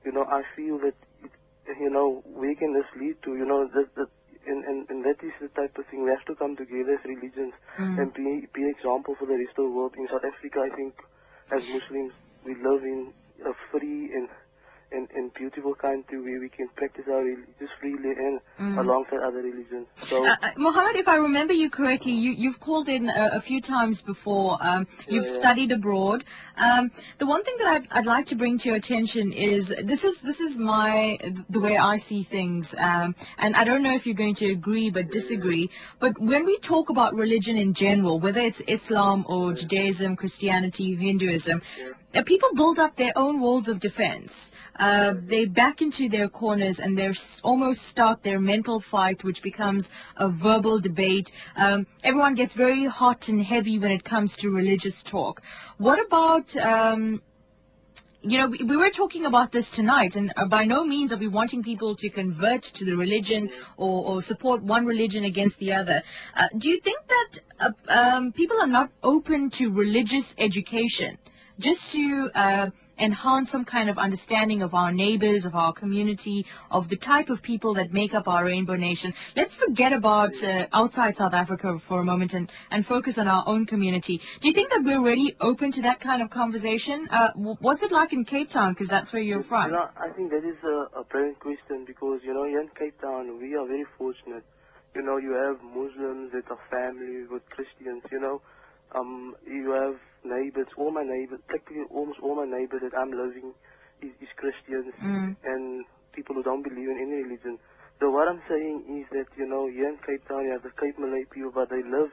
you 0.05 0.13
know 0.13 0.25
I 0.25 0.43
feel 0.57 0.79
that 0.79 0.95
it, 1.25 1.33
you 1.81 1.91
know 1.91 2.23
where 2.25 2.55
can 2.55 2.73
this 2.73 2.89
lead 3.01 3.17
to? 3.25 3.37
You 3.37 3.47
know, 3.47 3.67
that, 3.75 3.89
that 3.97 4.09
and, 4.47 4.65
and, 4.65 4.79
and 4.91 5.05
that 5.05 5.25
is 5.25 5.33
the 5.41 5.49
type 5.49 5.77
of 5.79 5.87
thing. 5.91 6.05
We 6.05 6.11
have 6.11 6.25
to 6.27 6.35
come 6.37 6.55
together 6.57 6.95
as 7.01 7.05
religions 7.05 7.55
Mm. 7.81 7.99
and 7.99 8.15
be, 8.15 8.47
be 8.53 8.63
an 8.63 8.75
example 8.77 9.17
for 9.19 9.27
the 9.27 9.35
rest 9.41 9.57
of 9.59 9.65
the 9.65 9.75
world. 9.75 9.95
In 9.97 10.07
South 10.09 10.25
Africa, 10.25 10.61
I 10.61 10.71
think, 10.77 10.93
as 11.51 11.63
Muslims, 11.67 12.13
we 12.45 12.55
live 12.55 12.85
in 12.85 13.13
a 13.47 13.55
free 13.71 14.13
and, 14.13 14.29
and, 14.93 15.09
and 15.15 15.35
beautiful 15.35 15.75
country 15.75 16.21
where 16.21 16.41
we 16.41 16.49
can 16.49 16.69
practice 16.77 17.05
our 17.09 17.23
religion 17.23 17.69
freely 17.81 18.11
and 18.11 18.41
Mm. 18.61 18.79
alongside 18.79 19.19
other 19.19 19.43
religions. 19.43 19.89
So, 19.97 20.25
Uh, 20.25 20.37
uh, 20.41 20.51
Mohammed, 20.57 20.95
if 20.95 21.09
I 21.09 21.17
remember 21.17 21.53
you 21.53 21.69
correctly, 21.71 22.13
you, 22.13 22.31
you've 22.31 22.61
called 22.61 22.89
in 22.89 23.09
a, 23.09 23.31
a 23.33 23.41
few 23.41 23.61
times 23.61 24.01
before. 24.01 24.57
Um, 24.61 24.87
you've 25.09 25.25
Yeah, 25.25 25.31
yeah. 25.33 25.37
studied 25.41 25.73
abroad. 25.73 26.23
Um, 26.57 26.93
the 27.19 27.27
one 27.27 27.43
thing 27.43 27.57
that 27.59 27.67
I'd, 27.67 27.89
I'd 27.91 28.07
like 28.07 28.27
to 28.27 28.37
bring 28.37 28.57
to 28.59 28.69
your 28.69 28.77
attention 28.77 29.33
is 29.33 29.75
this 29.83 30.05
is 30.05 30.23
this 30.23 30.41
is 30.41 30.57
my 30.57 31.19
the 31.51 31.59
way 31.59 31.77
I 31.77 31.97
see 31.97 32.23
things, 32.23 32.77
um, 32.79 33.17
and 33.39 33.57
I 33.57 33.65
don't 33.65 33.83
know 33.83 33.95
if 33.95 34.07
you're 34.07 34.15
going 34.15 34.35
to 34.37 34.53
agree 34.53 34.91
but 34.91 35.11
disagree. 35.11 35.71
But 35.99 36.17
when 36.21 36.45
we 36.45 36.59
talk 36.59 36.91
about 36.91 37.15
religion 37.15 37.57
in 37.57 37.75
general, 37.75 38.21
whether 38.21 38.39
it's 38.41 38.61
Islam 38.61 39.25
or 39.29 39.53
Judaism, 39.55 40.15
Christianity, 40.15 40.95
Hinduism, 40.95 41.61
uh, 42.15 42.23
people 42.23 42.51
build 42.55 42.79
up 42.79 42.97
their 42.97 43.13
own 43.17 43.41
walls 43.41 43.69
of 43.69 43.81
defense. 43.81 44.53
Uh, 44.79 45.15
they 45.17 45.45
back 45.47 45.83
into 45.83 46.09
their 46.09 46.29
corners 46.29 46.81
and 46.81 46.97
they 46.97 47.11
almost 47.43 47.83
start 47.83 48.23
their 48.23 48.41
mental 48.41 48.81
fight, 48.81 49.25
which 49.25 49.43
becomes 49.43 49.91
a 50.17 50.29
verbal 50.29 50.79
debate. 50.79 51.33
Um, 51.57 51.87
everyone 52.03 52.35
gets 52.35 52.55
very 52.55 52.85
hot 52.85 53.29
and 53.29 53.43
heavy 53.43 53.79
when 53.79 53.91
it 53.91 54.05
comes 54.05 54.37
to 54.39 54.51
religious 54.51 55.03
talk. 55.03 55.43
What 55.79 56.05
about, 56.05 56.57
um, 56.57 57.23
you 58.23 58.39
know, 58.39 58.49
we, 58.49 58.59
we 58.59 58.77
were 58.77 58.91
talking 58.91 59.27
about 59.27 59.51
this 59.51 59.71
tonight, 59.71 60.17
and 60.17 60.33
uh, 60.37 60.47
by 60.47 60.65
no 60.65 60.85
means 60.85 61.13
are 61.13 61.19
we 61.19 61.29
wanting 61.29 61.63
people 61.63 61.95
to 61.97 62.09
convert 62.09 62.63
to 62.63 62.85
the 62.85 62.97
religion 62.97 63.51
or, 63.77 64.07
or 64.07 64.21
support 64.21 64.63
one 64.63 64.87
religion 64.87 65.25
against 65.25 65.59
the 65.59 65.73
other. 65.75 66.03
Uh, 66.35 66.49
do 66.57 66.69
you 66.71 66.81
think 66.81 66.99
that 67.07 67.31
uh, 67.61 67.71
um, 67.89 68.33
people 68.33 68.61
are 68.61 68.67
not 68.67 68.91
open 69.03 69.51
to 69.51 69.71
religious 69.71 70.35
education 70.39 71.19
just 71.59 71.93
to 71.93 72.31
uh, 72.35 72.71
enhance 72.99 73.51
some 73.51 73.65
kind 73.65 73.91
of 73.91 73.99
understanding 73.99 74.63
of 74.63 74.75
our 74.75 74.93
neighbors, 74.93 75.45
of 75.47 75.55
our 75.55 75.73
community, 75.73 76.47
of 76.71 76.89
the 76.89 76.97
type 76.97 77.29
of 77.31 77.43
people 77.43 77.75
that 77.75 77.93
make 77.93 78.15
up 78.15 78.29
our 78.29 78.45
Rainbow 78.45 78.77
Nation? 78.77 79.15
Let's 79.37 79.57
forget 79.57 79.93
about 79.93 80.43
uh, 80.45 80.67
outside 80.73 81.17
South 81.17 81.35
Africa 81.35 81.79
for 81.79 82.01
a 82.01 82.05
moment 82.05 82.35
and, 82.35 82.51
and 82.71 82.85
focus 82.87 83.19
on 83.19 83.29
our 83.29 83.45
own 83.47 83.67
community. 83.67 84.21
Do 84.41 84.49
you 84.49 84.55
think 84.55 84.71
that 84.71 84.83
we're 84.85 85.01
really 85.03 85.37
open 85.41 85.71
to 85.73 85.83
that 85.83 86.01
kind 86.01 86.23
of 86.23 86.31
conversation? 86.31 87.09
Uh, 87.11 87.33
wh- 87.33 87.61
what's 87.63 87.83
it 87.83 87.93
like 87.93 88.13
in 88.13 88.25
Cape 88.25 88.49
Town? 88.49 88.73
Because 88.73 88.89
that's 88.89 89.13
where 89.13 89.23
you're 89.23 89.39
You 89.39 89.43
from. 89.45 89.73
know, 89.73 89.89
I 89.97 90.09
think 90.11 90.31
that 90.31 90.45
is 90.45 90.57
a, 90.65 91.01
a 91.01 91.05
brilliant 91.05 91.41
question 91.41 91.85
because, 91.87 92.21
you 92.25 92.35
know, 92.35 92.45
here 92.45 92.61
in 92.61 92.69
Cape 92.79 93.01
Town, 93.01 93.39
we 93.41 93.55
are 93.57 93.67
very 93.67 93.85
fortunate. 93.99 94.45
You 94.95 95.03
know, 95.03 95.17
you 95.17 95.33
have 95.33 95.61
Muslims 95.63 96.31
that 96.33 96.49
are 96.51 96.59
family 96.71 97.27
with 97.29 97.49
Christians, 97.51 98.03
you 98.13 98.21
know. 98.21 98.41
Um, 98.95 99.35
you 99.45 99.73
have 99.73 99.97
neighbors, 100.25 100.69
all 100.77 100.91
my 100.91 101.05
neighbors, 101.05 101.41
practically 101.49 101.85
almost 101.91 102.19
all 102.23 102.37
my 102.37 102.49
neighbors 102.49 102.81
that 102.83 102.97
I'm 102.99 103.13
living 103.13 103.55
is, 104.03 104.13
is 104.21 104.29
Christians 104.37 104.95
Mm. 105.05 105.37
and 105.45 105.85
people 106.13 106.35
who 106.35 106.43
don't 106.43 106.63
believe 106.63 106.89
in 106.89 106.99
any 106.99 107.23
religion. 107.25 107.59
So 108.01 108.11
what 108.11 108.29
I'm 108.29 108.43
saying 108.49 109.01
is 109.01 109.07
that, 109.13 109.29
you 109.39 109.47
know, 109.47 109.69
here 109.69 109.89
in 109.89 109.99
Cape 110.07 110.27
Town, 110.29 110.45
you 110.45 110.53
have 110.53 110.63
the 110.63 110.75
Cape 110.81 110.99
Malay 110.99 111.25
people, 111.31 111.53
but 111.55 111.71
they 111.71 111.83
live 111.83 112.11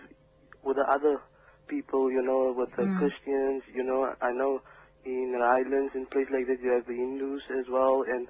with 0.63 0.77
the 0.77 0.85
other 0.87 1.21
people, 1.67 2.11
you 2.11 2.21
know, 2.21 2.53
with 2.55 2.69
the 2.77 2.85
Mm. 2.85 2.95
Christians, 2.95 3.63
you 3.73 3.83
know, 3.83 4.13
I 4.21 4.31
know 4.31 4.61
in 5.05 5.31
the 5.33 5.41
islands 5.43 5.93
and 5.95 6.09
places 6.11 6.29
like 6.31 6.45
that 6.47 6.61
you 6.61 6.71
have 6.71 6.85
the 6.85 6.93
Hindus 6.93 7.41
as 7.59 7.65
well 7.69 8.03
and, 8.07 8.27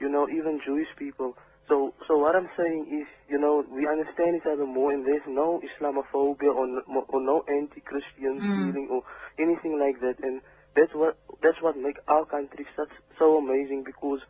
you 0.00 0.08
know, 0.08 0.26
even 0.30 0.60
Jewish 0.64 0.88
people. 0.96 1.36
So, 1.68 1.94
so 2.08 2.16
what 2.18 2.36
I'm 2.36 2.48
saying 2.56 2.88
is, 2.92 3.08
you 3.28 3.38
know, 3.38 3.64
we 3.68 3.88
understand 3.88 4.36
each 4.36 4.46
other 4.48 4.66
more 4.66 4.92
and 4.92 5.04
there's 5.04 5.24
no 5.28 5.60
Islamophobia 5.60 6.52
or, 6.52 6.66
no- 6.66 7.06
or 7.08 7.20
no 7.20 7.42
anti-Christian 7.48 8.40
Mm. 8.40 8.54
feeling 8.54 8.88
or 8.90 9.02
anything 9.38 9.78
like 9.78 10.00
that. 10.00 10.22
And 10.22 10.40
that's 10.74 10.92
what, 10.94 11.16
that's 11.42 11.60
what 11.60 11.76
makes 11.76 12.00
our 12.08 12.24
country 12.24 12.66
such, 12.76 12.90
so 13.18 13.38
amazing 13.38 13.84
because 13.84 14.20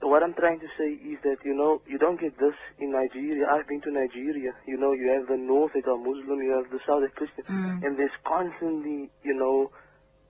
what 0.00 0.22
I'm 0.22 0.34
trying 0.34 0.60
to 0.60 0.68
say 0.78 0.90
is 0.92 1.18
that, 1.24 1.38
you 1.44 1.54
know, 1.54 1.82
you 1.86 1.98
don't 1.98 2.20
get 2.20 2.38
this 2.38 2.54
in 2.78 2.92
Nigeria. 2.92 3.46
I've 3.50 3.66
been 3.66 3.80
to 3.82 3.90
Nigeria. 3.90 4.52
You 4.66 4.76
know, 4.76 4.92
you 4.92 5.10
have 5.10 5.26
the 5.26 5.36
north 5.36 5.72
that 5.74 5.88
are 5.88 5.98
Muslim, 5.98 6.40
you 6.40 6.54
have 6.54 6.70
the 6.70 6.78
south 6.86 7.02
that 7.02 7.10
are 7.10 7.18
Christian. 7.18 7.44
Mm. 7.48 7.84
And 7.84 7.98
there's 7.98 8.14
constantly, 8.24 9.10
you 9.24 9.34
know, 9.34 9.70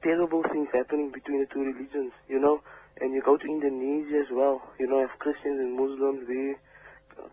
terrible 0.02 0.42
things 0.42 0.68
happening 0.72 1.10
between 1.12 1.40
the 1.40 1.46
two 1.52 1.60
religions, 1.60 2.12
you 2.28 2.38
know. 2.38 2.62
And 3.00 3.14
you 3.14 3.22
go 3.22 3.36
to 3.36 3.46
Indonesia 3.46 4.18
as 4.18 4.30
well, 4.32 4.62
you 4.80 4.86
know, 4.86 5.00
have 5.00 5.18
Christians 5.18 5.60
and 5.60 5.76
Muslims, 5.76 6.26
they 6.26 6.54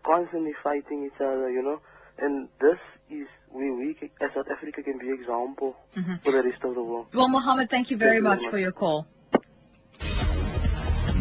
constantly 0.04 0.52
fighting 0.62 1.04
each 1.06 1.20
other, 1.20 1.50
you 1.50 1.62
know. 1.62 1.80
And 2.18 2.48
this 2.60 2.78
is 3.10 3.26
where 3.48 3.72
we, 3.74 3.96
as 4.20 4.30
South 4.34 4.46
Africa, 4.50 4.82
can 4.82 4.98
be 4.98 5.10
example 5.10 5.76
Mhm. 5.96 6.22
for 6.22 6.32
the 6.32 6.42
rest 6.42 6.62
of 6.64 6.74
the 6.74 6.82
world. 6.82 7.06
Well, 7.14 7.28
Mohammed, 7.28 7.70
thank 7.70 7.90
you 7.90 7.96
very 7.96 8.12
Thank 8.12 8.18
you 8.24 8.28
much 8.30 8.42
much. 8.42 8.50
for 8.50 8.58
your 8.58 8.72
call. 8.72 9.06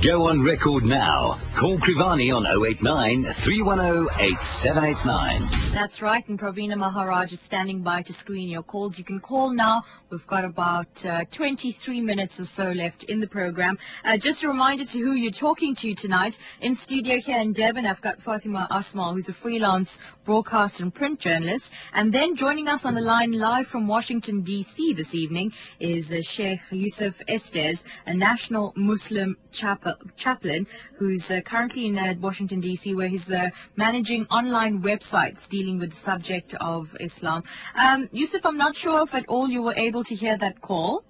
Go 0.02 0.28
on 0.28 0.42
record 0.44 0.84
now. 0.84 1.40
Call 1.56 1.78
Krivani 1.78 2.36
on 2.36 2.46
089 2.46 3.24
310 3.24 4.08
8789. 4.20 5.72
That's 5.74 6.02
right, 6.02 6.28
and 6.28 6.38
Pravina 6.40 6.78
Maharaj 6.78 7.32
is 7.32 7.40
standing 7.40 7.82
by 7.82 8.02
to 8.04 8.14
screen 8.14 8.48
your 8.50 8.62
calls. 8.62 8.98
You 9.00 9.04
can 9.04 9.20
call 9.20 9.52
now. 9.52 9.84
We've 10.10 10.28
got 10.28 10.46
about 10.46 11.06
uh, 11.06 11.26
23 11.32 12.02
minutes 12.02 12.40
or 12.40 12.44
so 12.46 12.72
left 12.72 13.04
in 13.06 13.20
the 13.20 13.28
program. 13.28 13.78
Uh, 14.04 14.18
just 14.18 14.44
a 14.44 14.48
reminder 14.48 14.86
to 14.86 15.00
who 15.00 15.14
you're 15.14 15.32
talking 15.32 15.74
to 15.76 15.96
tonight. 15.96 16.38
In 16.62 16.76
studio 16.76 17.18
here 17.18 17.40
in 17.40 17.54
Durban, 17.54 17.86
I've 17.86 18.02
got 18.02 18.22
Fatima 18.22 18.68
Asmal, 18.70 19.14
who's 19.14 19.30
a 19.30 19.34
freelance 19.34 19.98
broadcast 20.24 20.82
and 20.82 20.94
print 20.94 21.20
journalist. 21.20 21.74
And 21.94 22.12
then 22.12 22.36
joining 22.36 22.68
us 22.68 22.86
on 22.86 22.94
the 22.94 23.02
line 23.02 23.32
live 23.32 23.68
from 23.68 23.88
Washington, 23.88 24.42
D.C. 24.42 24.94
this 24.94 25.16
evening 25.16 25.54
is 25.80 26.14
uh, 26.14 26.22
Sheikh 26.22 26.60
Yusuf 26.70 27.20
Estes, 27.28 27.86
a 28.06 28.14
national 28.14 28.74
Muslim 28.76 29.38
chap- 29.52 29.85
chaplain 30.16 30.68
who's 30.98 31.32
uh, 31.32 31.42
currently 31.42 31.88
in 31.88 31.98
uh, 31.98 32.14
Washington, 32.20 32.60
D.C., 32.60 32.96
where 32.96 33.08
he's 33.08 33.32
uh, 33.32 33.50
managing 33.76 34.26
online 34.28 34.82
websites 34.82 35.48
dealing 35.48 35.80
with 35.80 35.92
the 35.92 35.96
subject 35.96 36.54
of 36.56 36.96
Islam. 37.00 37.44
Um, 37.76 38.10
Yusuf, 38.12 38.46
I'm 38.46 38.58
not 38.58 38.76
sure 38.76 39.04
if 39.04 39.16
at 39.16 39.26
all 39.28 39.50
you 39.50 39.62
were 39.62 39.76
able 39.76 40.04
to 40.06 40.16
hear 40.16 40.38
that 40.38 40.62
call. 40.62 41.04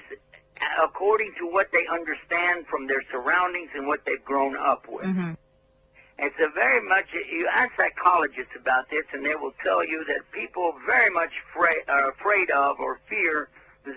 according 0.83 1.33
to 1.39 1.47
what 1.47 1.71
they 1.71 1.85
understand 1.87 2.65
from 2.67 2.87
their 2.87 3.03
surroundings 3.11 3.69
and 3.75 3.87
what 3.87 4.05
they've 4.05 4.23
grown 4.23 4.55
up 4.55 4.85
with. 4.87 5.05
hmm 5.05 5.33
It's 6.19 6.35
a 6.39 6.49
very 6.53 6.81
much, 6.87 7.05
you 7.13 7.47
ask 7.53 7.71
psychologists 7.77 8.55
about 8.55 8.89
this 8.89 9.03
and 9.13 9.25
they 9.25 9.35
will 9.35 9.53
tell 9.63 9.85
you 9.85 10.03
that 10.05 10.31
people 10.31 10.73
very 10.85 11.09
much 11.11 11.31
fra- 11.53 11.85
are 11.87 12.09
afraid 12.09 12.49
of 12.51 12.79
or 12.79 12.99
fear 13.07 13.49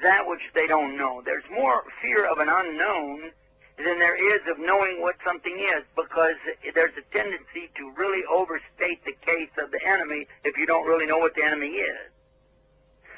that 0.03 0.27
which 0.27 0.43
they 0.55 0.67
don't 0.67 0.97
know. 0.97 1.23
There's 1.25 1.45
more 1.51 1.85
fear 2.03 2.27
of 2.27 2.39
an 2.39 2.49
unknown 2.49 3.31
than 3.79 3.99
there 3.99 4.15
is 4.15 4.41
of 4.49 4.59
knowing 4.59 5.01
what 5.01 5.17
something 5.27 5.59
is 5.59 5.83
because 5.97 6.37
there's 6.75 6.93
a 6.97 7.17
tendency 7.17 7.71
to 7.77 7.91
really 7.97 8.25
overstate 8.27 9.05
the 9.05 9.15
case 9.25 9.51
of 9.59 9.71
the 9.71 9.81
enemy 9.87 10.27
if 10.45 10.57
you 10.59 10.67
don't 10.67 10.87
really 10.87 11.07
know 11.07 11.19
what 11.19 11.35
the 11.35 11.45
enemy 11.45 11.69
is. 11.69 12.11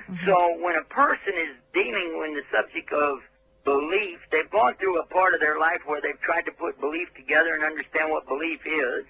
Mm-hmm. 0.09 0.27
So 0.27 0.57
when 0.61 0.77
a 0.77 0.85
person 0.85 1.35
is 1.35 1.57
dealing 1.75 2.19
with 2.19 2.35
the 2.35 2.45
subject 2.57 2.93
of 2.93 3.19
belief, 3.65 4.19
they've 4.31 4.51
gone 4.51 4.75
through 4.77 5.01
a 5.01 5.07
part 5.07 5.35
of 5.35 5.41
their 5.41 5.59
life 5.59 5.81
where 5.87 6.01
they've 6.01 6.21
tried 6.21 6.43
to 6.43 6.53
put 6.53 6.81
belief 6.81 7.09
together 7.15 7.55
and 7.55 7.63
understand 7.65 8.11
what 8.11 8.27
belief 8.27 8.61
is. 8.67 9.05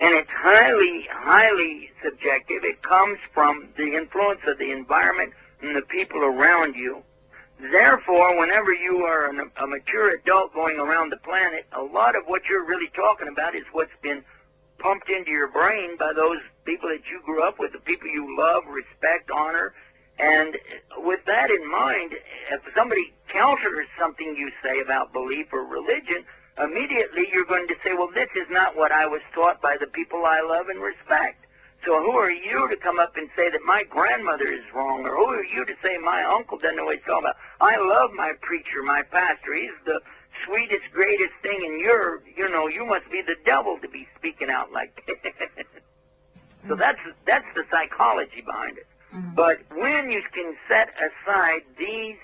And 0.00 0.14
it's 0.14 0.30
highly, 0.30 1.08
highly 1.10 1.90
subjective. 2.02 2.64
It 2.64 2.82
comes 2.82 3.18
from 3.32 3.68
the 3.76 3.94
influence 3.94 4.40
of 4.46 4.58
the 4.58 4.70
environment 4.72 5.32
and 5.60 5.76
the 5.76 5.82
people 5.82 6.24
around 6.24 6.74
you. 6.74 7.02
Therefore, 7.60 8.36
whenever 8.38 8.72
you 8.72 9.04
are 9.04 9.28
an, 9.28 9.50
a 9.56 9.66
mature 9.66 10.10
adult 10.16 10.52
going 10.52 10.80
around 10.80 11.10
the 11.10 11.18
planet, 11.18 11.66
a 11.72 11.82
lot 11.82 12.16
of 12.16 12.24
what 12.26 12.48
you're 12.48 12.64
really 12.64 12.88
talking 12.88 13.28
about 13.28 13.54
is 13.54 13.62
what's 13.70 13.92
been 14.02 14.24
pumped 14.78 15.08
into 15.08 15.30
your 15.30 15.48
brain 15.48 15.96
by 15.96 16.12
those 16.12 16.38
people 16.64 16.88
that 16.88 17.08
you 17.08 17.20
grew 17.24 17.42
up 17.42 17.60
with, 17.60 17.72
the 17.72 17.78
people 17.78 18.08
you 18.08 18.36
love, 18.36 18.64
respect, 18.66 19.30
honor. 19.30 19.74
And 20.18 20.58
with 20.98 21.24
that 21.26 21.50
in 21.50 21.68
mind, 21.70 22.12
if 22.50 22.60
somebody 22.76 23.12
counters 23.28 23.86
something 23.98 24.34
you 24.36 24.50
say 24.62 24.80
about 24.80 25.12
belief 25.12 25.52
or 25.52 25.64
religion, 25.64 26.24
immediately 26.58 27.28
you're 27.32 27.44
going 27.44 27.66
to 27.68 27.76
say, 27.84 27.94
well, 27.94 28.10
this 28.14 28.28
is 28.36 28.46
not 28.50 28.76
what 28.76 28.92
I 28.92 29.06
was 29.06 29.22
taught 29.34 29.60
by 29.62 29.76
the 29.76 29.86
people 29.86 30.24
I 30.24 30.40
love 30.40 30.68
and 30.68 30.80
respect. 30.80 31.46
So 31.84 31.98
who 32.00 32.12
are 32.12 32.30
you 32.30 32.68
to 32.68 32.76
come 32.76 33.00
up 33.00 33.16
and 33.16 33.28
say 33.36 33.50
that 33.50 33.62
my 33.64 33.82
grandmother 33.82 34.52
is 34.52 34.62
wrong, 34.72 35.04
or 35.04 35.16
who 35.16 35.26
are 35.30 35.44
you 35.44 35.64
to 35.64 35.74
say 35.82 35.98
my 35.98 36.22
uncle 36.22 36.56
doesn't 36.56 36.76
know 36.76 36.84
what 36.84 36.96
he's 36.96 37.04
talking 37.04 37.24
about? 37.24 37.36
I 37.60 37.76
love 37.76 38.12
my 38.12 38.32
preacher, 38.40 38.82
my 38.84 39.02
pastor. 39.02 39.54
He's 39.54 39.70
the 39.84 40.00
sweetest, 40.44 40.92
greatest 40.92 41.32
thing, 41.42 41.60
and 41.64 41.80
you're, 41.80 42.22
you 42.36 42.48
know, 42.50 42.68
you 42.68 42.86
must 42.86 43.10
be 43.10 43.22
the 43.22 43.36
devil 43.44 43.78
to 43.82 43.88
be 43.88 44.06
speaking 44.16 44.48
out 44.48 44.70
like 44.70 45.02
that. 45.56 45.66
so 46.68 46.76
that's 46.76 47.00
that's 47.26 47.46
the 47.56 47.64
psychology 47.68 48.42
behind 48.42 48.78
it. 48.78 48.86
Mm-hmm. 49.14 49.34
But 49.34 49.60
when 49.74 50.10
you 50.10 50.22
can 50.32 50.54
set 50.68 50.90
aside 50.96 51.62
these 51.78 52.16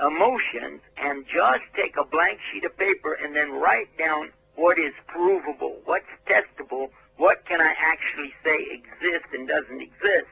emotions 0.00 0.80
and 0.96 1.24
just 1.26 1.62
take 1.76 1.96
a 1.96 2.04
blank 2.04 2.38
sheet 2.52 2.64
of 2.64 2.76
paper 2.76 3.14
and 3.14 3.34
then 3.34 3.52
write 3.52 3.96
down 3.98 4.30
what 4.54 4.78
is 4.78 4.92
provable, 5.06 5.78
what's 5.84 6.06
testable, 6.26 6.90
what 7.16 7.44
can 7.46 7.60
I 7.60 7.74
actually 7.78 8.32
say 8.44 8.58
exists 8.70 9.28
and 9.32 9.48
doesn't 9.48 9.80
exist, 9.80 10.26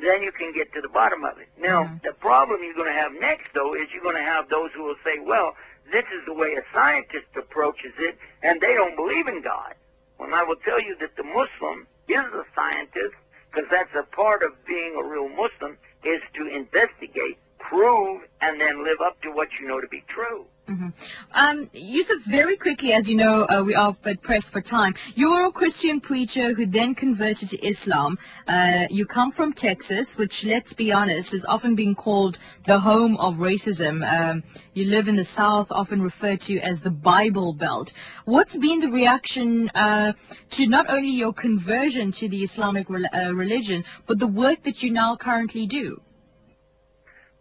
then 0.00 0.22
you 0.22 0.30
can 0.32 0.52
get 0.52 0.72
to 0.74 0.80
the 0.80 0.88
bottom 0.88 1.24
of 1.24 1.38
it. 1.38 1.48
Now, 1.58 1.84
mm-hmm. 1.84 1.96
the 2.04 2.12
problem 2.12 2.62
you're 2.62 2.74
going 2.74 2.92
to 2.92 3.00
have 3.00 3.12
next, 3.18 3.48
though, 3.54 3.74
is 3.74 3.88
you're 3.92 4.02
going 4.02 4.16
to 4.16 4.22
have 4.22 4.48
those 4.48 4.70
who 4.74 4.84
will 4.84 4.96
say, 5.04 5.18
well, 5.18 5.54
this 5.90 6.04
is 6.14 6.24
the 6.26 6.34
way 6.34 6.54
a 6.54 6.62
scientist 6.72 7.26
approaches 7.36 7.92
it, 7.98 8.18
and 8.42 8.60
they 8.60 8.74
don't 8.74 8.94
believe 8.94 9.26
in 9.26 9.42
God. 9.42 9.74
When 10.18 10.34
I 10.34 10.42
will 10.42 10.56
tell 10.56 10.80
you 10.80 10.96
that 10.98 11.16
the 11.16 11.24
Muslim 11.24 11.86
is 12.08 12.18
a 12.18 12.44
scientist, 12.54 13.14
because 13.50 13.68
that's 13.70 13.94
a 13.94 14.02
part 14.14 14.42
of 14.42 14.52
being 14.66 14.94
a 14.96 15.02
real 15.06 15.28
Muslim, 15.28 15.76
is 16.04 16.20
to 16.34 16.46
investigate, 16.46 17.38
prove, 17.58 18.22
and 18.40 18.60
then 18.60 18.84
live 18.84 19.00
up 19.00 19.20
to 19.22 19.30
what 19.30 19.58
you 19.58 19.66
know 19.66 19.80
to 19.80 19.88
be 19.88 20.04
true. 20.08 20.44
Um, 20.68 21.70
Yusuf, 21.72 22.22
very 22.24 22.58
quickly, 22.58 22.92
as 22.92 23.08
you 23.08 23.16
know, 23.16 23.46
uh, 23.48 23.62
we 23.64 23.74
are 23.74 23.96
but 24.02 24.20
pressed 24.20 24.52
for 24.52 24.60
time. 24.60 24.94
You're 25.14 25.46
a 25.46 25.52
Christian 25.52 26.00
preacher 26.00 26.52
who 26.52 26.66
then 26.66 26.94
converted 26.94 27.48
to 27.50 27.66
Islam. 27.66 28.18
Uh, 28.46 28.86
you 28.90 29.06
come 29.06 29.32
from 29.32 29.54
Texas, 29.54 30.18
which, 30.18 30.44
let's 30.44 30.74
be 30.74 30.92
honest, 30.92 31.32
has 31.32 31.46
often 31.46 31.74
been 31.74 31.94
called 31.94 32.38
the 32.66 32.78
home 32.78 33.16
of 33.16 33.36
racism. 33.36 34.06
Um, 34.06 34.42
you 34.74 34.84
live 34.84 35.08
in 35.08 35.16
the 35.16 35.24
South, 35.24 35.72
often 35.72 36.02
referred 36.02 36.40
to 36.40 36.58
as 36.58 36.82
the 36.82 36.90
Bible 36.90 37.54
Belt. 37.54 37.94
What's 38.26 38.56
been 38.56 38.80
the 38.80 38.90
reaction 38.90 39.70
uh, 39.70 40.12
to 40.50 40.66
not 40.66 40.90
only 40.90 41.12
your 41.12 41.32
conversion 41.32 42.10
to 42.10 42.28
the 42.28 42.42
Islamic 42.42 42.90
rel- 42.90 43.04
uh, 43.10 43.34
religion, 43.34 43.84
but 44.06 44.18
the 44.18 44.26
work 44.26 44.62
that 44.62 44.82
you 44.82 44.90
now 44.90 45.16
currently 45.16 45.66
do? 45.66 46.02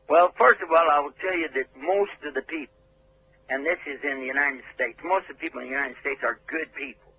Well, 0.07 0.31
first 0.37 0.61
of 0.61 0.71
all, 0.71 0.89
I 0.89 1.01
will 1.01 1.11
tell 1.19 1.37
you 1.37 1.49
that 1.53 1.65
most 1.75 2.11
of 2.25 2.33
the 2.33 2.41
people, 2.41 2.73
and 3.49 3.65
this 3.65 3.79
is 3.85 3.99
in 4.03 4.19
the 4.19 4.25
United 4.25 4.63
States, 4.75 4.99
most 5.03 5.29
of 5.29 5.37
the 5.37 5.41
people 5.41 5.61
in 5.61 5.67
the 5.67 5.73
United 5.73 5.95
States 6.01 6.19
are 6.23 6.39
good 6.47 6.73
people. 6.75 7.13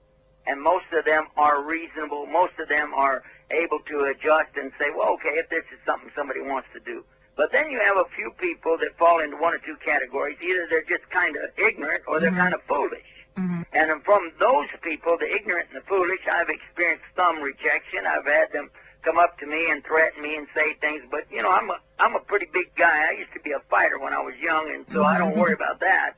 And 0.47 0.61
most 0.62 0.87
of 0.92 1.04
them 1.04 1.26
are 1.37 1.62
reasonable. 1.62 2.26
Most 2.26 2.52
of 2.58 2.68
them 2.68 2.92
are 2.94 3.23
able 3.50 3.80
to 3.80 4.04
adjust 4.04 4.49
and 4.56 4.73
say, 4.80 4.90
well, 4.90 5.14
okay, 5.14 5.37
if 5.37 5.49
this 5.50 5.64
is 5.73 5.78
something 5.85 6.11
somebody 6.16 6.40
wants 6.40 6.68
to 6.73 6.80
do. 6.80 7.04
But 7.37 7.52
then 7.52 7.70
you 7.70 7.78
have 7.78 7.97
a 7.97 8.04
few 8.16 8.32
people 8.38 8.76
that 8.78 8.99
fall 8.99 9.20
into 9.20 9.37
one 9.37 9.54
or 9.54 9.58
two 9.58 9.76
categories. 9.85 10.38
Either 10.42 10.66
they're 10.68 10.85
just 10.85 11.08
kind 11.11 11.37
of 11.37 11.44
ignorant 11.56 12.02
or 12.08 12.18
they're 12.18 12.30
mm-hmm. 12.30 12.40
kind 12.40 12.54
of 12.54 12.62
foolish. 12.62 13.06
Mm-hmm. 13.37 13.62
And 13.73 14.02
from 14.04 14.32
those 14.40 14.68
people, 14.82 15.16
the 15.18 15.33
ignorant 15.33 15.68
and 15.72 15.81
the 15.81 15.87
foolish, 15.87 16.20
I've 16.33 16.48
experienced 16.48 17.05
some 17.16 17.40
rejection. 17.40 18.07
I've 18.07 18.26
had 18.26 18.53
them 18.53 18.70
come 19.09 19.18
up 19.18 19.38
to 19.38 19.47
me 19.47 19.71
and 19.71 19.83
threaten 19.85 20.23
me 20.23 20.37
and 20.37 20.47
say 20.55 20.75
things, 20.75 21.03
but 21.11 21.21
you 21.31 21.42
know, 21.42 21.51
I'm 21.51 21.71
a 21.71 21.79
I'm 21.99 22.14
a 22.14 22.21
pretty 22.21 22.47
big 22.53 22.75
guy. 22.75 23.09
I 23.09 23.12
used 23.12 23.33
to 23.33 23.40
be 23.40 23.53
a 23.53 23.61
fighter 23.71 23.99
when 23.99 24.12
I 24.12 24.21
was 24.21 24.35
young, 24.40 24.71
and 24.73 24.85
so 24.92 25.03
I 25.05 25.18
don't 25.18 25.37
worry 25.37 25.55
about 25.55 25.81
that. 25.81 26.12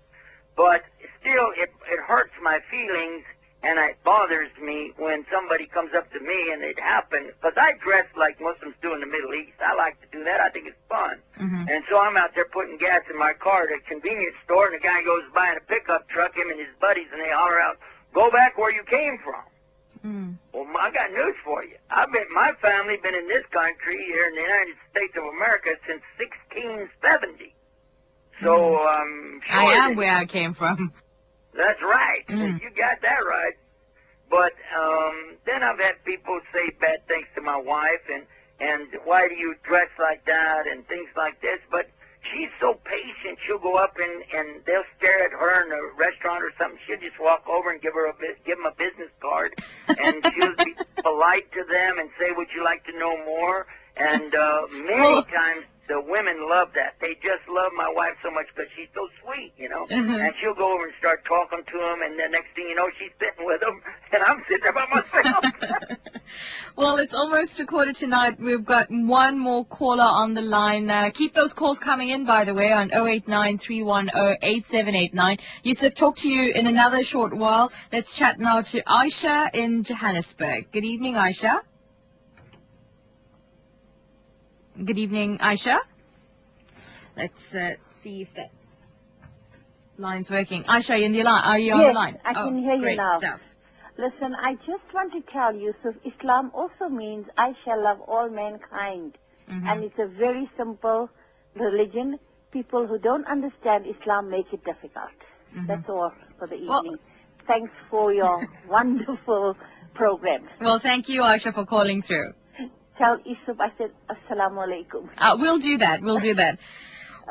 But 0.56 0.82
still, 1.20 1.48
it 1.56 1.70
it 1.88 2.00
hurts 2.00 2.32
my 2.42 2.60
feelings 2.70 3.24
and 3.62 3.78
it 3.78 4.02
bothers 4.04 4.48
me 4.62 4.92
when 4.96 5.24
somebody 5.30 5.66
comes 5.66 5.92
up 5.94 6.10
to 6.12 6.20
me 6.20 6.50
and 6.50 6.62
it 6.62 6.80
happened 6.80 7.30
because 7.40 7.52
I 7.58 7.74
dress 7.84 8.06
like 8.16 8.40
Muslims 8.40 8.74
do 8.80 8.94
in 8.94 9.00
the 9.00 9.06
Middle 9.06 9.34
East. 9.34 9.60
I 9.60 9.74
like 9.74 10.00
to 10.00 10.06
do 10.10 10.24
that. 10.24 10.40
I 10.40 10.48
think 10.48 10.66
it's 10.66 10.80
fun. 10.88 11.18
Mm-hmm. 11.38 11.68
And 11.68 11.84
so 11.90 12.00
I'm 12.00 12.16
out 12.16 12.34
there 12.34 12.46
putting 12.46 12.78
gas 12.78 13.02
in 13.10 13.18
my 13.18 13.34
car 13.34 13.64
at 13.64 13.70
a 13.70 13.80
convenience 13.86 14.34
store, 14.44 14.66
and 14.66 14.74
a 14.74 14.80
guy 14.80 15.02
goes 15.02 15.24
by 15.34 15.52
in 15.52 15.58
a 15.58 15.60
pickup 15.60 16.08
truck, 16.08 16.36
him 16.36 16.48
and 16.50 16.58
his 16.58 16.74
buddies, 16.80 17.06
and 17.12 17.20
they 17.20 17.30
holler 17.30 17.60
out, 17.60 17.78
"Go 18.14 18.30
back 18.30 18.56
where 18.58 18.72
you 18.72 18.82
came 18.82 19.18
from." 19.18 19.42
Well, 20.52 20.66
I 20.78 20.90
got 20.90 21.12
news 21.12 21.36
for 21.44 21.62
you. 21.64 21.76
I've 21.90 22.12
been, 22.12 22.24
my 22.32 22.52
family 22.62 22.96
been 23.02 23.14
in 23.14 23.28
this 23.28 23.44
country 23.50 23.96
here 24.06 24.26
in 24.26 24.34
the 24.34 24.42
United 24.42 24.76
States 24.90 25.16
of 25.16 25.24
America 25.24 25.70
since 25.86 26.02
1670. 26.18 27.54
So, 28.42 28.88
um, 28.88 29.40
sure 29.44 29.60
I 29.60 29.64
am 29.74 29.96
where 29.96 30.14
I 30.14 30.24
came 30.24 30.52
from. 30.52 30.92
that's 31.54 31.80
right. 31.82 32.24
Mm. 32.28 32.62
You 32.62 32.70
got 32.70 33.02
that 33.02 33.20
right. 33.26 33.54
But 34.30 34.52
um, 34.78 35.36
then 35.44 35.62
I've 35.62 35.78
had 35.78 36.02
people 36.04 36.40
say 36.54 36.70
bad 36.80 37.06
things 37.08 37.26
to 37.34 37.42
my 37.42 37.56
wife, 37.56 38.00
and 38.12 38.24
and 38.60 38.86
why 39.04 39.26
do 39.26 39.34
you 39.34 39.56
dress 39.64 39.88
like 39.98 40.24
that, 40.26 40.68
and 40.68 40.86
things 40.86 41.08
like 41.16 41.40
this. 41.42 41.58
But 41.70 41.90
she's 42.22 42.48
so 42.60 42.74
patient. 42.84 43.38
She'll 43.46 43.58
go 43.58 43.74
up 43.74 43.96
and 43.98 44.22
and 44.34 44.64
they'll 44.66 44.84
stare 44.98 45.24
at 45.24 45.32
her 45.32 45.64
in 45.64 45.72
a 45.72 45.80
restaurant 45.96 46.42
or 46.42 46.52
something. 46.58 46.78
She'll 46.86 47.00
just 47.00 47.18
walk 47.20 47.44
over 47.48 47.70
and 47.70 47.80
give 47.80 47.94
her 47.94 48.06
a 48.08 48.14
give 48.46 48.58
them 48.58 48.66
a 48.66 48.72
business 48.74 49.10
card, 49.20 49.54
and 49.88 50.24
she'll 50.34 50.56
be 50.64 50.74
polite 51.02 51.50
to 51.52 51.64
them 51.64 51.98
and 51.98 52.10
say, 52.18 52.30
"Would 52.36 52.48
you 52.54 52.64
like 52.64 52.84
to 52.86 52.98
know 52.98 53.16
more?" 53.24 53.66
And 53.96 54.34
uh, 54.34 54.62
many 54.72 55.22
times 55.24 55.64
the 55.88 56.00
women 56.00 56.48
love 56.48 56.68
that. 56.74 56.94
They 57.00 57.14
just 57.14 57.42
love 57.50 57.72
my 57.74 57.90
wife 57.90 58.14
so 58.22 58.30
much 58.30 58.46
because 58.54 58.70
she's 58.76 58.86
so 58.94 59.08
sweet, 59.24 59.52
you 59.58 59.68
know. 59.68 59.86
Mhm. 59.90 60.24
And 60.24 60.32
she'll 60.40 60.54
go 60.54 60.72
over 60.72 60.84
and 60.84 60.94
start 61.00 61.24
talking 61.24 61.64
to 61.66 61.78
them, 61.78 62.02
and 62.02 62.16
the 62.16 62.28
next 62.28 62.54
thing 62.54 62.68
you 62.68 62.76
know, 62.76 62.88
she's 62.96 63.10
sitting 63.20 63.44
with 63.44 63.60
them, 63.60 63.82
and 64.12 64.22
I'm 64.22 64.40
sitting 64.48 64.62
there 64.62 64.72
by 64.72 64.86
myself. 64.86 65.19
Well, 66.80 66.96
it's 66.96 67.12
almost 67.12 67.60
a 67.60 67.66
quarter 67.66 67.92
to 67.92 68.06
nine. 68.06 68.38
We've 68.40 68.64
got 68.64 68.90
one 68.90 69.38
more 69.38 69.66
caller 69.66 70.02
on 70.02 70.32
the 70.32 70.40
line. 70.40 70.88
Uh, 70.88 71.10
keep 71.12 71.34
those 71.34 71.52
calls 71.52 71.78
coming 71.78 72.08
in, 72.08 72.24
by 72.24 72.44
the 72.44 72.54
way, 72.54 72.72
on 72.72 72.88
0893108789. 72.88 75.40
Yusuf, 75.62 75.92
talk 75.94 76.16
to 76.16 76.30
you 76.30 76.52
in 76.52 76.66
another 76.66 77.02
short 77.02 77.34
while. 77.34 77.70
Let's 77.92 78.16
chat 78.16 78.40
now 78.40 78.62
to 78.62 78.82
Aisha 78.82 79.54
in 79.54 79.82
Johannesburg. 79.82 80.72
Good 80.72 80.86
evening, 80.86 81.16
Aisha. 81.16 81.60
Good 84.82 84.96
evening, 84.96 85.36
Aisha. 85.36 85.80
Let's 87.14 87.54
uh, 87.54 87.74
see 88.00 88.22
if 88.22 88.32
that 88.36 88.52
line's 89.98 90.30
working. 90.30 90.64
Aisha, 90.64 90.94
are 90.94 90.96
you, 90.96 91.04
in 91.04 91.12
the 91.12 91.24
line? 91.24 91.44
are 91.44 91.58
you 91.58 91.74
on 91.74 91.78
the 91.80 91.84
Yes, 91.84 91.94
line? 91.94 92.18
I 92.24 92.30
oh, 92.30 92.46
can 92.46 92.62
hear 92.62 92.76
you 92.76 92.80
great 92.80 92.96
now. 92.96 93.18
Stuff. 93.18 93.49
Listen, 93.98 94.34
I 94.40 94.54
just 94.54 94.84
want 94.94 95.12
to 95.12 95.20
tell 95.32 95.54
you, 95.54 95.74
so 95.82 95.92
Islam 96.04 96.50
also 96.54 96.88
means 96.88 97.26
I 97.36 97.54
shall 97.64 97.82
love 97.82 98.00
all 98.02 98.28
mankind. 98.30 99.16
Mhm. 99.48 99.66
And 99.68 99.84
it's 99.84 99.98
a 99.98 100.06
very 100.06 100.48
simple 100.56 101.10
religion. 101.54 102.18
People 102.52 102.86
who 102.86 102.98
don't 102.98 103.26
understand 103.26 103.86
Islam 103.86 104.30
make 104.30 104.52
it 104.52 104.64
difficult. 104.64 105.10
That's 105.66 105.88
all 105.88 106.12
for 106.38 106.46
the 106.46 106.56
Mm-hmm. 106.56 106.68
Well- 106.68 106.84
evening. 106.84 106.98
Thanks 107.46 107.72
for 107.90 108.12
your 108.12 108.46
wonderful 108.68 109.56
program. 109.94 110.48
Well, 110.60 110.78
thank 110.78 111.08
you, 111.08 111.22
Aisha, 111.22 111.52
for 111.52 111.64
calling 111.66 112.00
through. 112.02 112.32
Tell 112.96 113.16
Isuf 113.18 113.58
I 113.58 113.72
said 113.78 113.90
Assalamu 114.08 114.58
alaikum. 114.66 115.08
Uh, 115.18 115.36
we'll 115.40 115.58
do 115.58 115.78
that. 115.78 116.00
We'll 116.02 116.18
do 116.18 116.34
that. 116.34 116.58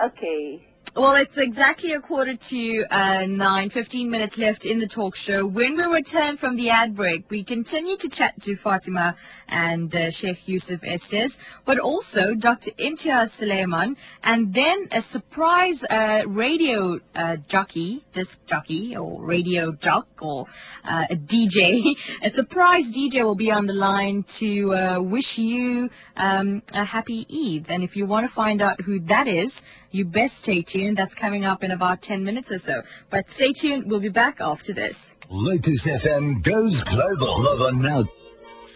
Okay. 0.03 0.65
Well, 0.95 1.15
it's 1.15 1.37
exactly 1.37 1.93
a 1.93 2.01
quarter 2.01 2.35
to 2.35 2.85
uh, 2.89 3.25
nine, 3.27 3.69
15 3.69 4.09
minutes 4.09 4.39
left 4.39 4.65
in 4.65 4.79
the 4.79 4.87
talk 4.87 5.15
show. 5.15 5.45
When 5.45 5.77
we 5.77 5.83
return 5.83 6.35
from 6.35 6.55
the 6.55 6.71
ad 6.71 6.95
break, 6.95 7.29
we 7.29 7.43
continue 7.43 7.95
to 7.97 8.09
chat 8.09 8.41
to 8.41 8.55
Fatima 8.55 9.15
and 9.47 9.95
uh, 9.95 10.09
Sheikh 10.09 10.47
Yusuf 10.47 10.79
Estes, 10.83 11.37
but 11.63 11.77
also 11.77 12.33
Dr. 12.33 12.71
Imtiaz 12.71 13.29
Sooliman, 13.39 13.97
and 14.23 14.51
then 14.51 14.87
a 14.91 15.01
surprise 15.01 15.85
uh, 15.85 16.23
radio 16.25 16.99
uh, 17.13 17.35
jockey, 17.35 18.03
disc 18.11 18.43
jockey, 18.47 18.97
or 18.97 19.21
radio 19.21 19.71
jock, 19.71 20.07
or 20.21 20.47
uh, 20.83 21.05
a 21.11 21.15
DJ. 21.15 21.97
a 22.23 22.29
surprise 22.29 22.95
DJ 22.95 23.23
will 23.23 23.35
be 23.35 23.51
on 23.51 23.67
the 23.67 23.73
line 23.73 24.23
to 24.23 24.73
uh, 24.73 24.99
wish 24.99 25.37
you 25.37 25.91
um, 26.17 26.63
a 26.73 26.83
happy 26.83 27.27
Eve. 27.29 27.67
And 27.69 27.83
if 27.83 27.95
you 27.95 28.07
want 28.07 28.25
to 28.25 28.33
find 28.33 28.59
out 28.59 28.81
who 28.81 28.99
that 29.01 29.27
is, 29.27 29.63
you 29.91 30.05
best 30.05 30.37
stay 30.37 30.61
tuned. 30.61 30.97
That's 30.97 31.13
coming 31.13 31.45
up 31.45 31.63
in 31.63 31.71
about 31.71 32.01
10 32.01 32.23
minutes 32.23 32.51
or 32.51 32.57
so. 32.57 32.83
But 33.09 33.29
stay 33.29 33.53
tuned. 33.53 33.89
We'll 33.89 33.99
be 33.99 34.09
back 34.09 34.41
after 34.41 34.73
this. 34.73 35.15
Lotus 35.29 35.87
FM 35.87 36.43
goes 36.43 36.81
global. 36.81 37.63
On 37.65 37.81
now. 37.81 38.05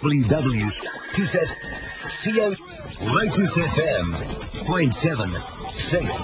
Www. 0.04 0.94
Co. 1.13 3.13
Lotus 3.13 3.58
FM. 3.58 4.66
Point 4.66 4.94
seven. 4.94 5.32
Six. 5.74 6.18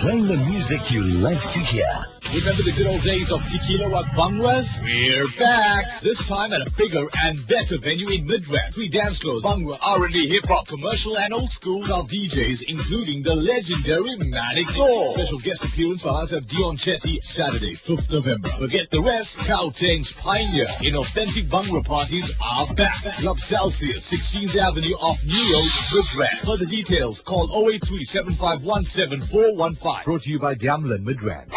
Playing 0.00 0.26
the 0.26 0.36
music 0.48 0.90
you 0.90 1.02
love 1.02 1.40
to 1.52 1.58
hear. 1.58 1.86
Remember 2.34 2.62
the 2.62 2.72
good 2.72 2.88
old 2.88 3.02
days 3.02 3.30
of 3.30 3.46
Tequila 3.46 3.88
Rock 3.88 4.06
Bhangras? 4.06 4.82
We're 4.82 5.26
back. 5.38 6.00
This 6.00 6.26
time 6.26 6.52
at 6.52 6.66
a 6.66 6.70
bigger 6.72 7.06
and 7.22 7.46
better 7.46 7.78
venue 7.78 8.08
in 8.08 8.26
Midrand. 8.26 8.74
Three 8.74 8.88
dance 8.88 9.18
floors, 9.18 9.42
Bhangra, 9.42 9.78
R&B, 9.80 10.28
hip 10.28 10.44
hop, 10.46 10.66
commercial 10.66 11.16
and 11.16 11.32
old 11.32 11.52
school. 11.52 11.84
Our 11.84 12.02
DJs, 12.02 12.64
including 12.64 13.22
the 13.22 13.34
legendary 13.34 14.16
Manic. 14.16 14.68
Special 14.68 15.38
guest 15.38 15.64
appearance 15.64 16.02
for 16.02 16.08
us 16.08 16.32
at 16.32 16.46
Dion 16.46 16.76
Chetty, 16.76 17.22
Saturday, 17.22 17.74
5th 17.74 18.10
November. 18.10 18.48
Forget 18.48 18.90
the 18.90 19.00
rest. 19.00 19.38
Gauteng's 19.38 20.12
Pioneer 20.12 20.66
in 20.82 20.96
authentic 20.96 21.44
Bhangra 21.44 21.84
parties 21.84 22.30
are 22.42 22.66
back. 22.74 22.96
Club 23.26 23.40
Celsius, 23.40 24.08
16th 24.08 24.54
Avenue 24.54 24.94
off 25.00 25.20
New 25.24 25.52
Road, 25.52 25.68
Midrand. 25.90 26.44
Further 26.44 26.64
details, 26.64 27.22
call 27.22 27.48
083-751-7415. 27.48 30.04
Brought 30.04 30.22
to 30.22 30.30
you 30.30 30.38
by 30.38 30.54
Diamlin 30.54 31.02
Midrand. 31.02 31.50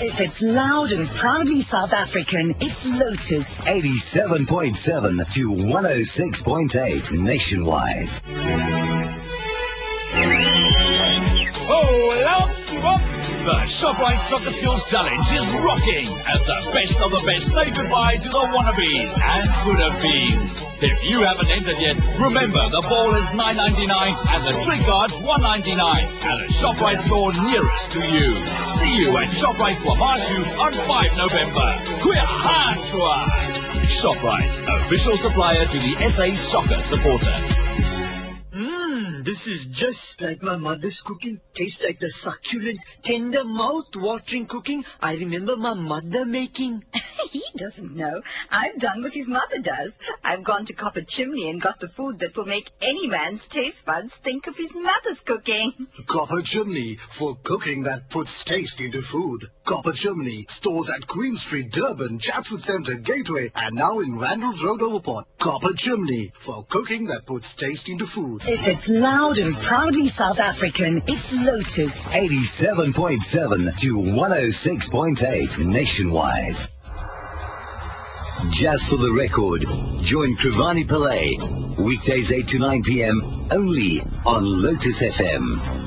If 0.00 0.20
it's 0.20 0.42
loud 0.42 0.92
and 0.92 1.08
proudly 1.08 1.62
South 1.62 1.92
African, 1.92 2.54
it's 2.60 2.86
Lotus. 2.86 3.60
87.7 3.62 5.34
to 5.34 5.50
106.8 5.50 7.10
nationwide. 7.10 8.08
The 13.46 13.62
ShopRite 13.62 14.18
Soccer 14.18 14.50
Skills 14.50 14.90
Challenge 14.90 15.22
is 15.30 15.46
rocking 15.62 16.10
as 16.26 16.42
the 16.46 16.58
best 16.74 16.98
of 17.00 17.12
the 17.12 17.22
best 17.24 17.54
say 17.54 17.70
goodbye 17.70 18.16
to 18.16 18.28
the 18.28 18.42
wannabes 18.50 19.14
and 19.22 19.46
could 19.62 19.78
have 19.78 20.02
beens. 20.02 20.66
If 20.82 21.08
you 21.08 21.22
haven't 21.22 21.48
entered 21.50 21.78
yet, 21.78 21.94
remember 22.18 22.58
the 22.74 22.82
ball 22.90 23.14
is 23.14 23.30
$9.99 23.30 23.86
and 24.34 24.42
the 24.42 24.50
trick 24.66 24.80
card's 24.82 25.14
$1.99 25.22 25.78
at 25.78 26.42
a 26.42 26.48
ShopRite 26.50 26.98
store 26.98 27.30
nearest 27.46 27.92
to 27.92 28.02
you. 28.02 28.34
See 28.66 28.98
you 28.98 29.16
at 29.16 29.30
ShopRite 29.30 29.78
Kwamashu 29.78 30.42
on 30.58 30.72
5 30.72 31.16
November. 31.16 32.02
Queer 32.02 32.26
Hanchwa! 32.26 33.30
ShopRite, 33.86 34.50
official 34.82 35.16
supplier 35.16 35.64
to 35.66 35.78
the 35.78 35.94
SA 36.08 36.32
Soccer 36.32 36.80
Supporter. 36.80 37.30
This 39.26 39.48
is 39.48 39.66
just 39.66 40.22
like 40.22 40.40
my 40.40 40.54
mother's 40.54 41.00
cooking. 41.00 41.40
Tastes 41.52 41.82
like 41.82 41.98
the 41.98 42.08
succulent, 42.08 42.78
tender, 43.02 43.42
mouth-watering 43.42 44.46
cooking 44.46 44.84
I 45.02 45.16
remember 45.16 45.56
my 45.56 45.74
mother 45.74 46.24
making. 46.24 46.84
he 47.32 47.42
doesn't 47.56 47.96
know. 47.96 48.22
I've 48.52 48.78
done 48.78 49.02
what 49.02 49.14
his 49.14 49.26
mother 49.26 49.58
does. 49.58 49.98
I've 50.22 50.44
gone 50.44 50.66
to 50.66 50.74
Copper 50.74 51.02
Chimney 51.02 51.50
and 51.50 51.60
got 51.60 51.80
the 51.80 51.88
food 51.88 52.20
that 52.20 52.36
will 52.36 52.44
make 52.44 52.70
any 52.80 53.08
man's 53.08 53.48
taste 53.48 53.84
buds 53.84 54.14
think 54.14 54.46
of 54.46 54.56
his 54.56 54.72
mother's 54.72 55.22
cooking. 55.22 55.88
Copper 56.06 56.42
Chimney 56.42 56.94
for 56.94 57.36
cooking 57.42 57.82
that 57.82 58.08
puts 58.08 58.44
taste 58.44 58.80
into 58.80 59.02
food. 59.02 59.50
Copper 59.66 59.92
Chimney 59.92 60.46
stores 60.48 60.90
at 60.90 61.08
Queen 61.08 61.34
Street, 61.34 61.72
Durban, 61.72 62.20
Chatsworth 62.20 62.60
Centre, 62.60 62.94
Gateway, 62.94 63.50
and 63.52 63.74
now 63.74 63.98
in 63.98 64.16
Randall's 64.16 64.62
Road, 64.62 64.78
Overport. 64.78 65.24
Copper 65.38 65.72
Chimney 65.72 66.30
for 66.36 66.64
cooking 66.68 67.06
that 67.06 67.26
puts 67.26 67.52
taste 67.54 67.88
into 67.88 68.06
food. 68.06 68.42
If 68.46 68.68
it's 68.68 68.88
loud 68.88 69.38
and 69.38 69.56
proudly 69.56 70.06
South 70.06 70.38
African, 70.38 71.02
it's 71.08 71.34
Lotus. 71.44 72.06
87.7 72.06 73.76
to 73.80 73.98
106.8 73.98 75.66
nationwide. 75.66 76.56
Just 78.50 78.88
for 78.88 78.96
the 78.98 79.12
record, 79.12 79.62
join 80.00 80.36
Krivani 80.36 80.86
Pillay, 80.86 81.76
weekdays 81.84 82.30
8 82.30 82.46
to 82.46 82.58
9 82.60 82.82
p.m. 82.84 83.48
only 83.50 84.00
on 84.24 84.44
Lotus 84.44 85.02
FM. 85.02 85.85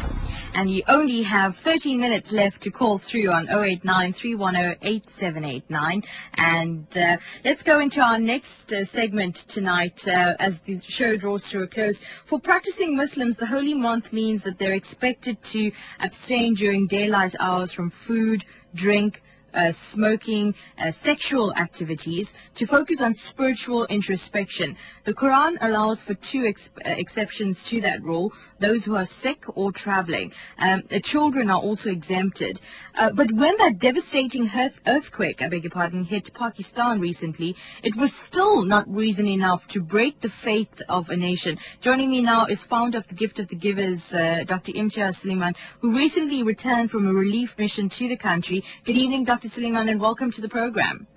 And 0.53 0.69
you 0.69 0.83
only 0.87 1.23
have 1.23 1.55
13 1.55 1.99
minutes 1.99 2.31
left 2.31 2.61
to 2.63 2.71
call 2.71 2.97
through 2.97 3.31
on 3.31 3.49
089 3.49 4.11
310 4.11 4.77
8789. 4.81 6.03
And 6.33 6.97
uh, 6.97 7.17
let's 7.45 7.63
go 7.63 7.79
into 7.79 8.01
our 8.01 8.19
next 8.19 8.73
uh, 8.73 8.83
segment 8.83 9.35
tonight 9.35 10.07
uh, 10.07 10.35
as 10.39 10.59
the 10.61 10.79
show 10.79 11.15
draws 11.15 11.49
to 11.49 11.63
a 11.63 11.67
close. 11.67 12.01
For 12.25 12.39
practicing 12.39 12.95
Muslims, 12.95 13.35
the 13.35 13.45
holy 13.45 13.73
month 13.73 14.11
means 14.11 14.43
that 14.43 14.57
they're 14.57 14.73
expected 14.73 15.41
to 15.43 15.71
abstain 15.99 16.55
during 16.55 16.87
daylight 16.87 17.35
hours 17.39 17.71
from 17.71 17.89
food, 17.89 18.43
drink, 18.73 19.21
uh, 19.53 19.71
smoking, 19.71 20.55
uh, 20.77 20.91
sexual 20.91 21.53
activities 21.55 22.33
to 22.55 22.65
focus 22.65 23.01
on 23.01 23.13
spiritual 23.13 23.85
introspection. 23.85 24.75
The 25.03 25.13
Quran 25.13 25.57
allows 25.61 26.03
for 26.03 26.13
two 26.13 26.45
ex- 26.45 26.71
uh, 26.77 26.89
exceptions 26.89 27.65
to 27.69 27.81
that 27.81 28.03
rule, 28.03 28.33
those 28.59 28.83
who 28.85 28.95
are 28.95 29.05
sick 29.05 29.45
or 29.55 29.71
traveling. 29.71 30.33
Um, 30.57 30.83
children 31.03 31.49
are 31.49 31.59
also 31.59 31.91
exempted. 31.91 32.59
Uh, 32.93 33.11
but 33.11 33.31
when 33.31 33.55
that 33.57 33.79
devastating 33.79 34.49
earth- 34.53 34.81
earthquake, 34.85 35.41
I 35.41 35.47
beg 35.47 35.63
your 35.63 35.71
pardon, 35.71 36.03
hit 36.03 36.33
Pakistan 36.33 36.99
recently, 36.99 37.55
it 37.83 37.95
was 37.95 38.13
still 38.13 38.63
not 38.63 38.93
reason 38.93 39.27
enough 39.27 39.65
to 39.67 39.81
break 39.81 40.19
the 40.19 40.29
faith 40.29 40.81
of 40.89 41.09
a 41.09 41.15
nation. 41.15 41.57
Joining 41.79 42.09
me 42.09 42.21
now 42.21 42.45
is 42.45 42.63
founder 42.63 42.97
of 42.97 43.07
the 43.07 43.15
Gift 43.15 43.39
of 43.39 43.47
the 43.47 43.55
Givers, 43.55 44.13
uh, 44.13 44.43
Dr. 44.45 44.73
Imtiaz 44.73 45.23
Sooliman, 45.23 45.55
who 45.79 45.95
recently 45.95 46.43
returned 46.43 46.91
from 46.91 47.07
a 47.07 47.13
relief 47.13 47.57
mission 47.57 47.87
to 47.89 48.07
the 48.07 48.17
country. 48.17 48.63
Good 48.83 48.97
evening, 48.97 49.23
Dr. 49.23 49.38
Sooliman, 49.47 49.89
and 49.89 49.99
welcome 50.01 50.31
to 50.31 50.41
the 50.41 50.49
program. 50.49 51.07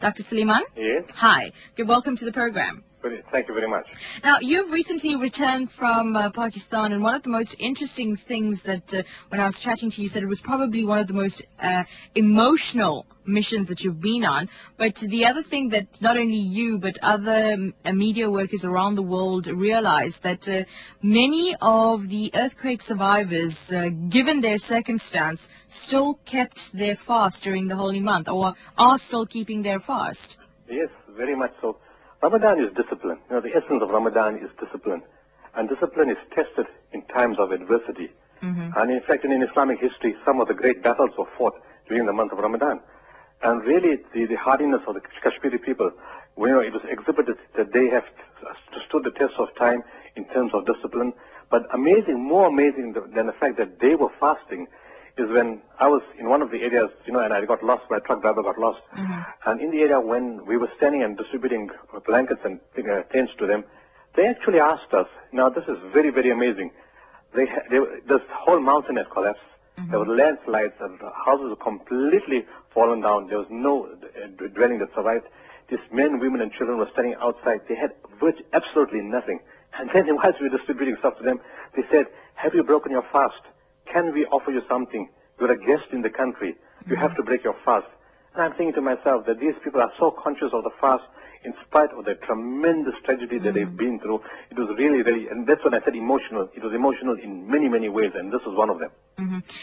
Dr. 0.00 0.22
Sooliman? 0.22 0.62
Yes, 0.76 1.10
Hi. 1.12 1.52
You're 1.76 1.86
welcome 1.86 2.16
to 2.16 2.24
the 2.24 2.32
program. 2.32 2.84
Thank 3.30 3.48
you 3.48 3.54
very 3.54 3.68
much. 3.68 3.86
Now, 4.22 4.38
you've 4.40 4.70
recently 4.70 5.16
returned 5.16 5.70
from 5.70 6.16
uh, 6.16 6.30
Pakistan, 6.30 6.92
and 6.92 7.02
one 7.02 7.14
of 7.14 7.22
the 7.22 7.30
most 7.30 7.56
interesting 7.58 8.16
things 8.16 8.62
that, 8.62 8.94
uh, 8.94 9.02
when 9.28 9.40
I 9.40 9.46
was 9.46 9.60
chatting 9.60 9.90
to 9.90 10.02
you, 10.02 10.08
said 10.08 10.22
it 10.22 10.26
was 10.26 10.40
probably 10.40 10.84
one 10.84 10.98
of 10.98 11.06
the 11.06 11.14
most 11.14 11.44
uh, 11.60 11.84
emotional 12.14 13.06
missions 13.24 13.68
that 13.68 13.84
you've 13.84 14.00
been 14.00 14.24
on. 14.24 14.48
But 14.76 14.96
the 14.96 15.26
other 15.26 15.42
thing 15.42 15.70
that 15.70 16.00
not 16.00 16.16
only 16.16 16.36
you, 16.36 16.78
but 16.78 16.98
other 17.02 17.54
um, 17.54 17.74
uh, 17.84 17.92
media 17.92 18.30
workers 18.30 18.64
around 18.64 18.94
the 18.94 19.02
world 19.02 19.46
realized 19.46 20.22
that 20.24 20.48
uh, 20.48 20.64
many 21.02 21.54
of 21.60 22.08
the 22.08 22.30
earthquake 22.34 22.82
survivors, 22.82 23.72
uh, 23.72 23.90
given 24.08 24.40
their 24.40 24.58
circumstance, 24.58 25.48
still 25.66 26.14
kept 26.24 26.72
their 26.72 26.96
fast 26.96 27.42
during 27.42 27.66
the 27.66 27.76
holy 27.76 28.00
month, 28.00 28.28
or 28.28 28.54
are 28.78 28.98
still 28.98 29.26
keeping 29.26 29.62
their 29.62 29.78
fast. 29.78 30.38
Yes, 30.68 30.88
very 31.16 31.36
much 31.36 31.52
so. 31.60 31.76
Ramadan 32.22 32.60
is 32.62 32.72
discipline. 32.74 33.18
You 33.28 33.36
know, 33.36 33.40
the 33.40 33.50
essence 33.50 33.82
of 33.82 33.90
Ramadan 33.90 34.36
is 34.36 34.50
discipline. 34.60 35.02
And 35.54 35.68
discipline 35.68 36.08
is 36.08 36.16
tested 36.34 36.66
in 36.92 37.02
times 37.02 37.36
of 37.38 37.50
adversity. 37.50 38.10
Mm-hmm. 38.42 38.70
And 38.76 38.90
in 38.90 39.00
fact, 39.02 39.24
in, 39.24 39.32
in 39.32 39.42
Islamic 39.42 39.80
history, 39.80 40.16
some 40.24 40.40
of 40.40 40.48
the 40.48 40.54
great 40.54 40.82
battles 40.82 41.10
were 41.18 41.26
fought 41.36 41.60
during 41.88 42.06
the 42.06 42.12
month 42.12 42.32
of 42.32 42.38
Ramadan. 42.38 42.80
And 43.42 43.62
really, 43.64 43.98
the, 44.14 44.26
the 44.26 44.36
hardiness 44.36 44.82
of 44.86 44.94
the 44.94 45.00
Kashmiri 45.22 45.58
people, 45.58 45.90
you 46.38 46.46
know, 46.46 46.60
it 46.60 46.72
was 46.72 46.82
exhibited 46.88 47.36
that 47.56 47.72
they 47.72 47.88
have 47.88 48.04
stood 48.86 49.04
the 49.04 49.10
test 49.10 49.34
of 49.38 49.48
time 49.56 49.82
in 50.16 50.24
terms 50.26 50.52
of 50.54 50.64
discipline. 50.64 51.12
But 51.50 51.66
amazing, 51.74 52.22
more 52.22 52.46
amazing 52.46 52.94
than 53.14 53.26
the 53.26 53.32
fact 53.32 53.58
that 53.58 53.80
they 53.80 53.94
were 53.94 54.10
fasting 54.20 54.68
is 55.18 55.28
when 55.30 55.60
I 55.78 55.88
was 55.88 56.02
in 56.18 56.28
one 56.28 56.42
of 56.42 56.50
the 56.50 56.62
areas, 56.62 56.90
you 57.06 57.12
know, 57.12 57.20
and 57.20 57.32
I 57.32 57.44
got 57.44 57.62
lost, 57.62 57.84
my 57.90 57.98
truck 57.98 58.22
driver 58.22 58.42
got 58.42 58.58
lost. 58.58 58.80
And 59.46 59.60
in 59.60 59.70
the 59.70 59.80
area 59.82 60.00
when 60.00 60.44
we 60.46 60.56
were 60.56 60.70
standing 60.76 61.02
and 61.02 61.16
distributing 61.16 61.70
blankets 62.06 62.40
and 62.44 62.60
uh, 62.78 63.02
tents 63.12 63.32
to 63.38 63.46
them, 63.46 63.64
they 64.14 64.26
actually 64.26 64.60
asked 64.60 64.92
us, 64.92 65.06
now 65.32 65.48
this 65.48 65.64
is 65.68 65.78
very, 65.92 66.10
very 66.10 66.30
amazing. 66.30 66.70
They, 67.34 67.46
they 67.70 67.78
this 68.06 68.20
whole 68.30 68.60
mountain 68.60 68.96
had 68.96 69.10
collapsed. 69.10 69.42
There 69.90 69.98
were 69.98 70.14
landslides 70.14 70.74
and 70.80 70.98
the 71.00 71.10
houses 71.24 71.48
were 71.50 71.56
completely 71.56 72.46
fallen 72.74 73.00
down. 73.00 73.28
There 73.28 73.38
was 73.38 73.48
no 73.50 73.86
uh, 73.86 74.46
dwelling 74.54 74.78
that 74.78 74.94
survived. 74.94 75.26
These 75.68 75.80
men, 75.90 76.18
women, 76.20 76.40
and 76.42 76.52
children 76.52 76.78
were 76.78 76.88
standing 76.92 77.14
outside. 77.20 77.62
They 77.68 77.74
had 77.74 77.92
absolutely 78.52 79.00
nothing. 79.00 79.40
And 79.78 79.90
then 79.94 80.14
whilst 80.22 80.40
we 80.40 80.48
were 80.48 80.56
distributing 80.56 80.96
stuff 80.98 81.16
to 81.18 81.24
them, 81.24 81.40
they 81.74 81.82
said, 81.90 82.06
have 82.34 82.54
you 82.54 82.62
broken 82.62 82.92
your 82.92 83.04
fast? 83.12 83.40
Can 83.86 84.12
we 84.12 84.26
offer 84.26 84.50
you 84.50 84.62
something? 84.68 85.08
You're 85.38 85.52
a 85.52 85.58
guest 85.58 85.92
in 85.92 86.02
the 86.02 86.10
country. 86.10 86.56
You 86.86 86.96
have 86.96 87.16
to 87.16 87.22
break 87.22 87.44
your 87.44 87.56
fast. 87.64 87.86
And 88.34 88.42
I'm 88.42 88.52
thinking 88.52 88.74
to 88.74 88.80
myself 88.80 89.26
that 89.26 89.40
these 89.40 89.54
people 89.62 89.80
are 89.80 89.92
so 89.98 90.10
conscious 90.10 90.50
of 90.52 90.64
the 90.64 90.70
fast 90.80 91.04
in 91.44 91.54
spite 91.66 91.90
of 91.90 92.04
the 92.04 92.14
tremendous 92.14 92.94
tragedy 93.04 93.38
that 93.38 93.54
they've 93.54 93.76
been 93.76 93.98
through. 93.98 94.22
It 94.50 94.58
was 94.58 94.68
really, 94.78 95.02
really, 95.02 95.28
and 95.28 95.46
that's 95.46 95.62
when 95.64 95.74
I 95.74 95.80
said 95.84 95.96
emotional. 95.96 96.48
It 96.54 96.62
was 96.62 96.72
emotional 96.72 97.16
in 97.18 97.48
many, 97.50 97.68
many 97.68 97.88
ways, 97.88 98.12
and 98.14 98.32
this 98.32 98.40
was 98.46 98.56
one 98.56 98.70
of 98.70 98.78
them. 98.78 98.90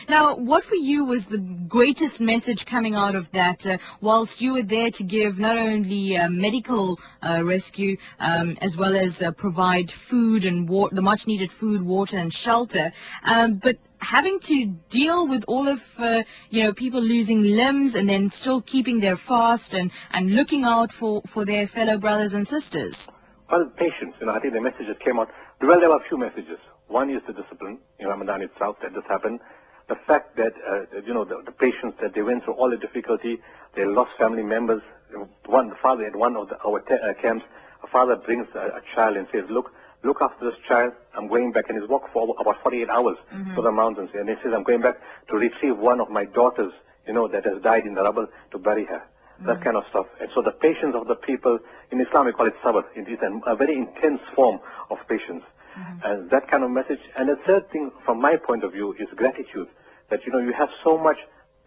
Now, 0.08 0.36
what 0.36 0.64
for 0.64 0.76
you 0.76 1.06
was 1.06 1.26
the 1.28 1.38
greatest 1.38 2.22
message 2.22 2.66
coming 2.66 2.96
out 2.96 3.16
of 3.16 3.32
that? 3.32 3.66
Uh, 3.66 3.78
whilst 4.02 4.42
you 4.42 4.54
were 4.54 4.64
there 4.64 4.90
to 4.90 5.04
give 5.04 5.40
not 5.40 5.58
only 5.58 6.18
uh, 6.18 6.30
medical 6.30 7.00
uh, 7.22 7.44
rescue 7.44 7.98
um, 8.20 8.58
as 8.62 8.78
well 8.78 8.96
as 8.96 9.22
uh, 9.22 9.32
provide 9.32 9.92
food 9.92 10.46
and 10.46 10.70
wa- 10.70 10.90
the 10.92 11.02
much 11.02 11.28
needed 11.28 11.52
food, 11.52 11.82
water, 11.82 12.18
and 12.18 12.34
shelter, 12.34 12.92
um, 13.24 13.56
but 13.56 13.78
having 14.00 14.40
to 14.40 14.66
deal 14.88 15.28
with 15.28 15.44
all 15.48 15.68
of 15.68 16.00
uh, 16.00 16.24
you 16.50 16.64
know 16.64 16.74
people 16.74 17.02
losing 17.02 17.42
limbs 17.42 17.96
and 17.96 18.08
then 18.08 18.30
still 18.30 18.62
keeping 18.62 19.00
their 19.00 19.16
fast 19.16 19.74
and 19.74 19.92
and 20.12 20.36
looking 20.36 20.64
out 20.64 20.92
for 20.92 21.22
for 21.24 21.46
their 21.46 21.68
fellow 21.68 21.98
brothers 21.98 22.34
and 22.34 22.48
sisters. 22.48 23.10
Well, 23.52 23.66
patience. 23.76 24.16
You 24.20 24.28
know, 24.28 24.34
I 24.34 24.40
think 24.40 24.54
the 24.54 24.62
messages 24.62 24.96
came 25.04 25.20
out. 25.20 25.30
Well, 25.62 25.80
there 25.80 25.90
were 25.90 25.98
a 25.98 26.08
few 26.08 26.18
messages. 26.18 26.60
One 26.89 27.10
is 27.10 27.21
the 27.28 27.34
discipline 27.34 27.78
in 27.99 28.08
Ramadan 28.08 28.41
itself 28.41 28.78
that 28.82 28.93
this 28.93 29.04
happened. 29.08 29.39
The 29.88 29.95
fact 30.08 30.36
that, 30.38 30.54
uh, 30.67 30.99
you 31.06 31.13
know, 31.13 31.23
the, 31.23 31.41
the 31.45 31.52
patience 31.52 31.95
that 32.02 32.13
they 32.13 32.21
went 32.21 32.43
through 32.43 32.56
all 32.56 32.69
the 32.69 32.78
difficulty. 32.78 33.39
They 33.75 33.86
lost 33.86 34.12
family 34.19 34.43
members. 34.43 34.82
One, 35.45 35.69
the 35.69 35.75
father 35.82 36.06
at 36.06 36.15
one 36.15 36.36
of 36.36 36.49
the, 36.49 36.58
our 36.65 36.80
te- 36.82 36.93
uh, 36.95 37.13
camps, 37.21 37.45
a 37.84 37.88
father 37.88 38.15
brings 38.15 38.47
a, 38.56 38.60
a 38.60 38.82
child 38.95 39.17
and 39.17 39.28
says, 39.32 39.45
look, 39.49 39.71
look 40.04 40.21
after 40.21 40.49
this 40.49 40.60
child. 40.67 40.93
I'm 41.15 41.28
going 41.28 41.52
back. 41.52 41.69
And 41.69 41.80
he's 41.80 41.89
walked 41.89 42.12
for 42.12 42.36
about 42.39 42.62
48 42.63 42.89
hours 42.89 43.17
to 43.56 43.62
the 43.62 43.71
mountains. 43.71 44.10
And 44.13 44.28
he 44.30 44.36
says, 44.43 44.54
I'm 44.54 44.63
going 44.63 44.82
back 44.82 44.97
to 45.30 45.38
retrieve 45.38 45.78
one 45.78 45.99
of 46.02 46.10
my 46.10 46.25
daughters, 46.25 46.73
you 47.08 47.13
know, 47.13 47.28
that 47.28 47.45
has 47.45 47.62
died 47.62 47.86
in 47.86 47.93
the 47.95 48.02
rubble 48.02 48.28
to 48.52 48.58
bury 48.58 48.86
her. 48.86 49.04
That 49.45 49.63
kind 49.63 49.78
of 49.78 49.86
stuff. 49.89 50.08
And 50.19 50.30
so 50.36 50.41
the 50.41 50.52
patience 50.52 50.95
of 50.95 51.08
the 51.08 51.15
people, 51.15 51.60
in 51.91 52.02
Islam 52.02 52.25
we 52.25 52.34
call 52.34 52.47
it 52.47 52.56
sabr. 52.62 52.84
It 52.95 53.08
is 53.08 53.19
an, 53.21 53.41
a 53.47 53.56
very 53.56 53.73
intense 53.73 54.19
form 54.36 54.60
of 54.91 54.97
patience. 55.08 55.43
And 56.04 56.30
that 56.30 56.50
kind 56.50 56.63
of 56.63 56.72
message. 56.72 57.00
And 57.18 57.30
the 57.30 57.38
third 57.48 57.70
thing, 57.72 57.92
from 58.06 58.22
my 58.22 58.36
point 58.36 58.63
of 58.63 58.74
view, 58.74 58.94
is 58.94 59.08
gratitude. 59.15 59.68
That, 60.10 60.26
you 60.26 60.32
know, 60.32 60.39
you 60.39 60.54
have 60.54 60.70
so 60.84 60.98
much 60.98 61.18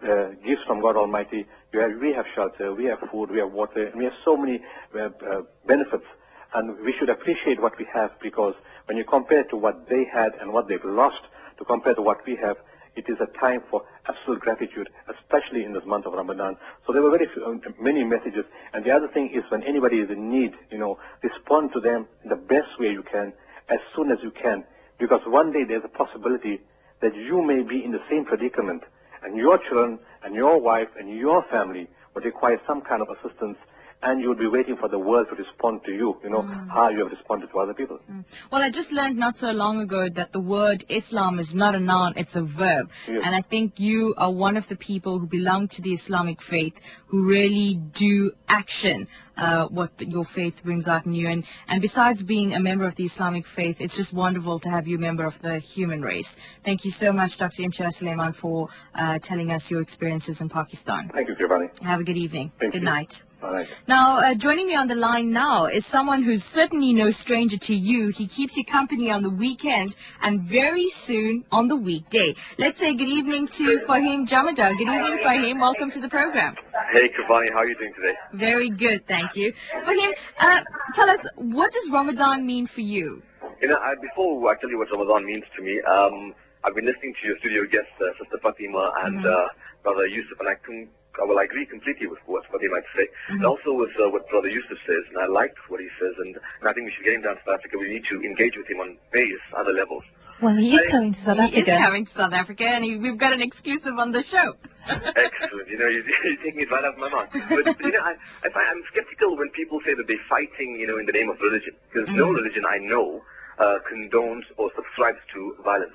uh, 0.06 0.30
gifts 0.44 0.64
from 0.66 0.80
God 0.80 0.96
Almighty. 0.96 1.46
You 1.72 1.80
have, 1.80 1.92
we 2.00 2.12
have 2.12 2.26
shelter, 2.34 2.74
we 2.74 2.86
have 2.86 2.98
food, 3.10 3.30
we 3.30 3.38
have 3.38 3.52
water, 3.52 3.86
and 3.86 3.96
we 3.96 4.04
have 4.04 4.14
so 4.24 4.36
many 4.36 4.60
uh, 4.94 4.98
uh, 4.98 5.42
benefits. 5.66 6.06
And 6.54 6.78
we 6.84 6.92
should 6.98 7.08
appreciate 7.08 7.60
what 7.60 7.78
we 7.78 7.86
have 7.94 8.10
because 8.20 8.54
when 8.86 8.98
you 8.98 9.04
compare 9.04 9.44
to 9.44 9.56
what 9.56 9.88
they 9.88 10.04
had 10.04 10.34
and 10.40 10.52
what 10.52 10.68
they've 10.68 10.84
lost 10.84 11.22
to 11.58 11.64
compare 11.64 11.94
to 11.94 12.02
what 12.02 12.26
we 12.26 12.36
have, 12.36 12.56
it 12.94 13.08
is 13.08 13.16
a 13.20 13.38
time 13.38 13.62
for 13.70 13.84
absolute 14.06 14.40
gratitude, 14.40 14.90
especially 15.08 15.64
in 15.64 15.72
this 15.72 15.84
month 15.86 16.04
of 16.04 16.12
Ramadan. 16.12 16.56
So 16.86 16.92
there 16.92 17.00
were 17.00 17.10
very 17.10 17.26
few, 17.32 17.44
um, 17.46 17.62
many 17.80 18.04
messages. 18.04 18.44
And 18.74 18.84
the 18.84 18.90
other 18.90 19.08
thing 19.08 19.30
is 19.32 19.44
when 19.48 19.62
anybody 19.62 20.00
is 20.00 20.10
in 20.10 20.30
need, 20.30 20.52
you 20.70 20.78
know, 20.78 20.98
respond 21.22 21.72
to 21.72 21.80
them 21.80 22.06
in 22.22 22.28
the 22.28 22.36
best 22.36 22.78
way 22.78 22.90
you 22.90 23.02
can, 23.02 23.32
as 23.72 23.80
soon 23.96 24.12
as 24.12 24.18
you 24.22 24.30
can. 24.30 24.64
Because 24.98 25.20
one 25.26 25.52
day 25.52 25.64
there's 25.64 25.84
a 25.84 25.88
possibility 25.88 26.60
that 27.00 27.14
you 27.14 27.42
may 27.42 27.62
be 27.62 27.84
in 27.84 27.92
the 27.92 28.02
same 28.08 28.24
predicament 28.24 28.82
and 29.22 29.36
your 29.36 29.58
children 29.58 29.98
and 30.22 30.34
your 30.34 30.60
wife 30.60 30.88
and 30.98 31.08
your 31.08 31.42
family 31.50 31.88
would 32.14 32.24
require 32.24 32.60
some 32.66 32.82
kind 32.82 33.02
of 33.02 33.08
assistance 33.08 33.56
and 34.04 34.20
you 34.20 34.28
would 34.28 34.38
be 34.38 34.48
waiting 34.48 34.76
for 34.76 34.88
the 34.88 34.98
world 34.98 35.28
to 35.28 35.36
respond 35.36 35.84
to 35.84 35.92
you, 35.92 36.18
you 36.24 36.30
know, 36.30 36.42
mm. 36.42 36.68
how 36.68 36.88
you 36.88 36.98
have 36.98 37.10
responded 37.10 37.48
to 37.50 37.58
other 37.60 37.72
people. 37.72 38.00
Mm. 38.10 38.24
Well, 38.50 38.60
I 38.60 38.70
just 38.70 38.92
learned 38.92 39.16
not 39.16 39.36
so 39.36 39.52
long 39.52 39.80
ago 39.80 40.08
that 40.08 40.32
the 40.32 40.40
word 40.40 40.84
Islam 40.88 41.38
is 41.38 41.54
not 41.54 41.76
a 41.76 41.80
noun, 41.80 42.14
it's 42.16 42.34
a 42.34 42.42
verb. 42.42 42.90
Yes. 43.06 43.22
And 43.24 43.34
I 43.34 43.42
think 43.42 43.78
you 43.78 44.14
are 44.18 44.30
one 44.30 44.56
of 44.56 44.66
the 44.68 44.76
people 44.76 45.20
who 45.20 45.26
belong 45.26 45.68
to 45.68 45.82
the 45.82 45.90
Islamic 45.90 46.42
faith 46.42 46.80
who 47.06 47.24
really 47.24 47.74
do 47.74 48.32
action 48.48 49.06
uh, 49.42 49.66
what 49.66 49.90
your 50.00 50.24
faith 50.24 50.62
brings 50.62 50.86
out 50.86 51.04
in 51.04 51.12
you. 51.12 51.26
And, 51.26 51.44
and 51.66 51.82
besides 51.82 52.22
being 52.22 52.54
a 52.54 52.60
member 52.60 52.84
of 52.84 52.94
the 52.94 53.02
Islamic 53.02 53.44
faith, 53.44 53.80
it's 53.80 53.96
just 53.96 54.12
wonderful 54.12 54.60
to 54.60 54.70
have 54.70 54.86
you 54.86 54.96
a 54.96 55.00
member 55.00 55.24
of 55.24 55.40
the 55.42 55.58
human 55.58 56.00
race. 56.00 56.36
Thank 56.62 56.84
you 56.84 56.92
so 56.92 57.12
much, 57.12 57.38
Dr. 57.38 57.64
Imtiaz 57.64 58.00
Sooliman, 58.00 58.34
for 58.34 58.68
uh, 58.94 59.18
telling 59.18 59.50
us 59.50 59.68
your 59.70 59.80
experiences 59.80 60.40
in 60.40 60.48
Pakistan. 60.48 61.10
Thank 61.12 61.28
you, 61.28 61.34
Giovanni. 61.34 61.70
Have 61.82 62.00
a 62.00 62.04
good 62.04 62.16
evening. 62.16 62.52
Thank 62.60 62.72
good 62.72 62.82
you. 62.82 62.86
night. 62.86 63.24
All 63.42 63.52
right. 63.52 63.68
Now, 63.88 64.18
uh, 64.18 64.34
joining 64.34 64.66
me 64.66 64.76
on 64.76 64.86
the 64.86 64.94
line 64.94 65.32
now 65.32 65.66
is 65.66 65.84
someone 65.84 66.22
who's 66.22 66.44
certainly 66.44 66.92
no 66.92 67.08
stranger 67.08 67.56
to 67.56 67.74
you. 67.74 68.08
He 68.08 68.28
keeps 68.28 68.56
you 68.56 68.64
company 68.64 69.10
on 69.10 69.22
the 69.22 69.30
weekend 69.30 69.96
and 70.20 70.40
very 70.40 70.88
soon 70.88 71.44
on 71.50 71.66
the 71.66 71.74
weekday. 71.74 72.36
Let's 72.56 72.78
say 72.78 72.94
good 72.94 73.08
evening 73.08 73.48
to 73.48 73.78
Fahim 73.88 74.28
Jamada. 74.28 74.78
Good 74.78 74.88
evening, 74.88 75.18
Fahim. 75.18 75.60
Welcome 75.60 75.90
to 75.90 76.00
the 76.00 76.08
program. 76.08 76.54
Hey, 76.92 77.08
Kavani, 77.08 77.50
how 77.50 77.58
are 77.58 77.66
you 77.66 77.74
doing 77.74 77.94
today? 77.94 78.14
Very 78.32 78.68
good, 78.68 79.06
thank 79.06 79.31
you. 79.36 79.52
Fahim, 79.84 80.12
uh, 80.40 80.62
tell 80.94 81.10
us, 81.10 81.26
what 81.36 81.72
does 81.72 81.90
Ramadan 81.90 82.46
mean 82.46 82.66
for 82.66 82.80
you? 82.80 83.22
You 83.60 83.68
know, 83.68 83.78
I, 83.78 83.94
before 84.00 84.50
I 84.50 84.56
tell 84.56 84.70
you 84.70 84.78
what 84.78 84.90
Ramadan 84.90 85.24
means 85.24 85.44
to 85.56 85.62
me, 85.62 85.80
um, 85.82 86.34
I've 86.64 86.74
been 86.74 86.86
listening 86.86 87.14
to 87.20 87.26
your 87.28 87.38
studio 87.38 87.64
guests, 87.64 87.90
uh, 88.00 88.06
Sister 88.18 88.38
Fatima 88.42 88.92
and 89.04 89.18
Mhm. 89.20 89.26
uh, 89.26 89.48
Brother 89.82 90.06
Yusuf, 90.06 90.38
and 90.40 90.48
I 90.48 90.54
can, 90.54 90.88
I 91.20 91.24
will 91.24 91.38
agree 91.38 91.66
completely 91.66 92.06
with 92.06 92.20
what 92.26 92.44
Fatima 92.46 92.76
to 92.76 92.86
say, 92.96 93.08
and 93.28 93.44
also 93.44 93.72
with 93.72 93.90
uh, 94.00 94.08
what 94.10 94.28
Brother 94.28 94.48
Yusuf 94.48 94.78
says, 94.88 95.02
and 95.10 95.18
I 95.18 95.26
liked 95.26 95.58
what 95.68 95.80
he 95.80 95.88
says, 96.00 96.14
and, 96.18 96.36
and 96.60 96.68
I 96.68 96.72
think 96.72 96.86
we 96.86 96.92
should 96.92 97.04
get 97.04 97.14
him 97.14 97.22
down 97.22 97.34
to 97.36 97.42
South 97.44 97.58
Africa. 97.58 97.78
We 97.78 97.88
need 97.88 98.04
to 98.06 98.22
engage 98.22 98.56
with 98.56 98.68
him 98.70 98.80
on 98.80 98.96
various 99.12 99.40
other 99.56 99.72
levels. 99.72 100.04
Well, 100.42 100.56
he 100.56 100.74
is 100.74 100.90
coming 100.90 101.12
to 101.12 101.20
South 101.20 101.38
he 101.38 101.58
is 101.60 101.68
Africa. 101.68 101.84
coming 101.84 102.04
to 102.04 102.12
South 102.12 102.32
Africa, 102.32 102.64
and 102.64 102.84
he, 102.84 102.96
we've 102.96 103.16
got 103.16 103.32
an 103.32 103.40
exclusive 103.40 103.96
on 103.96 104.10
the 104.10 104.22
show. 104.22 104.56
Excellent. 104.88 105.68
You 105.68 105.78
know, 105.78 105.86
you're, 105.86 106.04
you're 106.24 106.36
taking 106.36 106.60
it 106.62 106.70
right 106.70 106.84
out 106.84 106.94
of 106.94 106.98
my 106.98 107.08
mouth. 107.08 107.28
But, 107.32 107.80
you 107.80 107.92
know, 107.92 108.00
I, 108.00 108.16
I 108.44 108.50
find, 108.50 108.66
I'm 108.68 108.82
skeptical 108.90 109.36
when 109.36 109.50
people 109.50 109.80
say 109.86 109.94
that 109.94 110.08
they're 110.08 110.26
fighting, 110.28 110.74
you 110.80 110.88
know, 110.88 110.98
in 110.98 111.06
the 111.06 111.12
name 111.12 111.30
of 111.30 111.40
religion. 111.40 111.74
Because 111.92 112.08
no 112.10 112.30
religion 112.32 112.64
I 112.68 112.78
know 112.78 113.22
uh, 113.58 113.78
condones 113.88 114.42
or 114.56 114.72
subscribes 114.74 115.20
to 115.34 115.56
violence. 115.62 115.94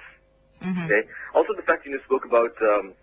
Okay? 0.85 1.07
Also, 1.35 1.53
the 1.53 1.61
fact 1.63 1.85
you 1.85 1.99
spoke 2.05 2.23
about 2.23 2.55
um, 2.61 2.93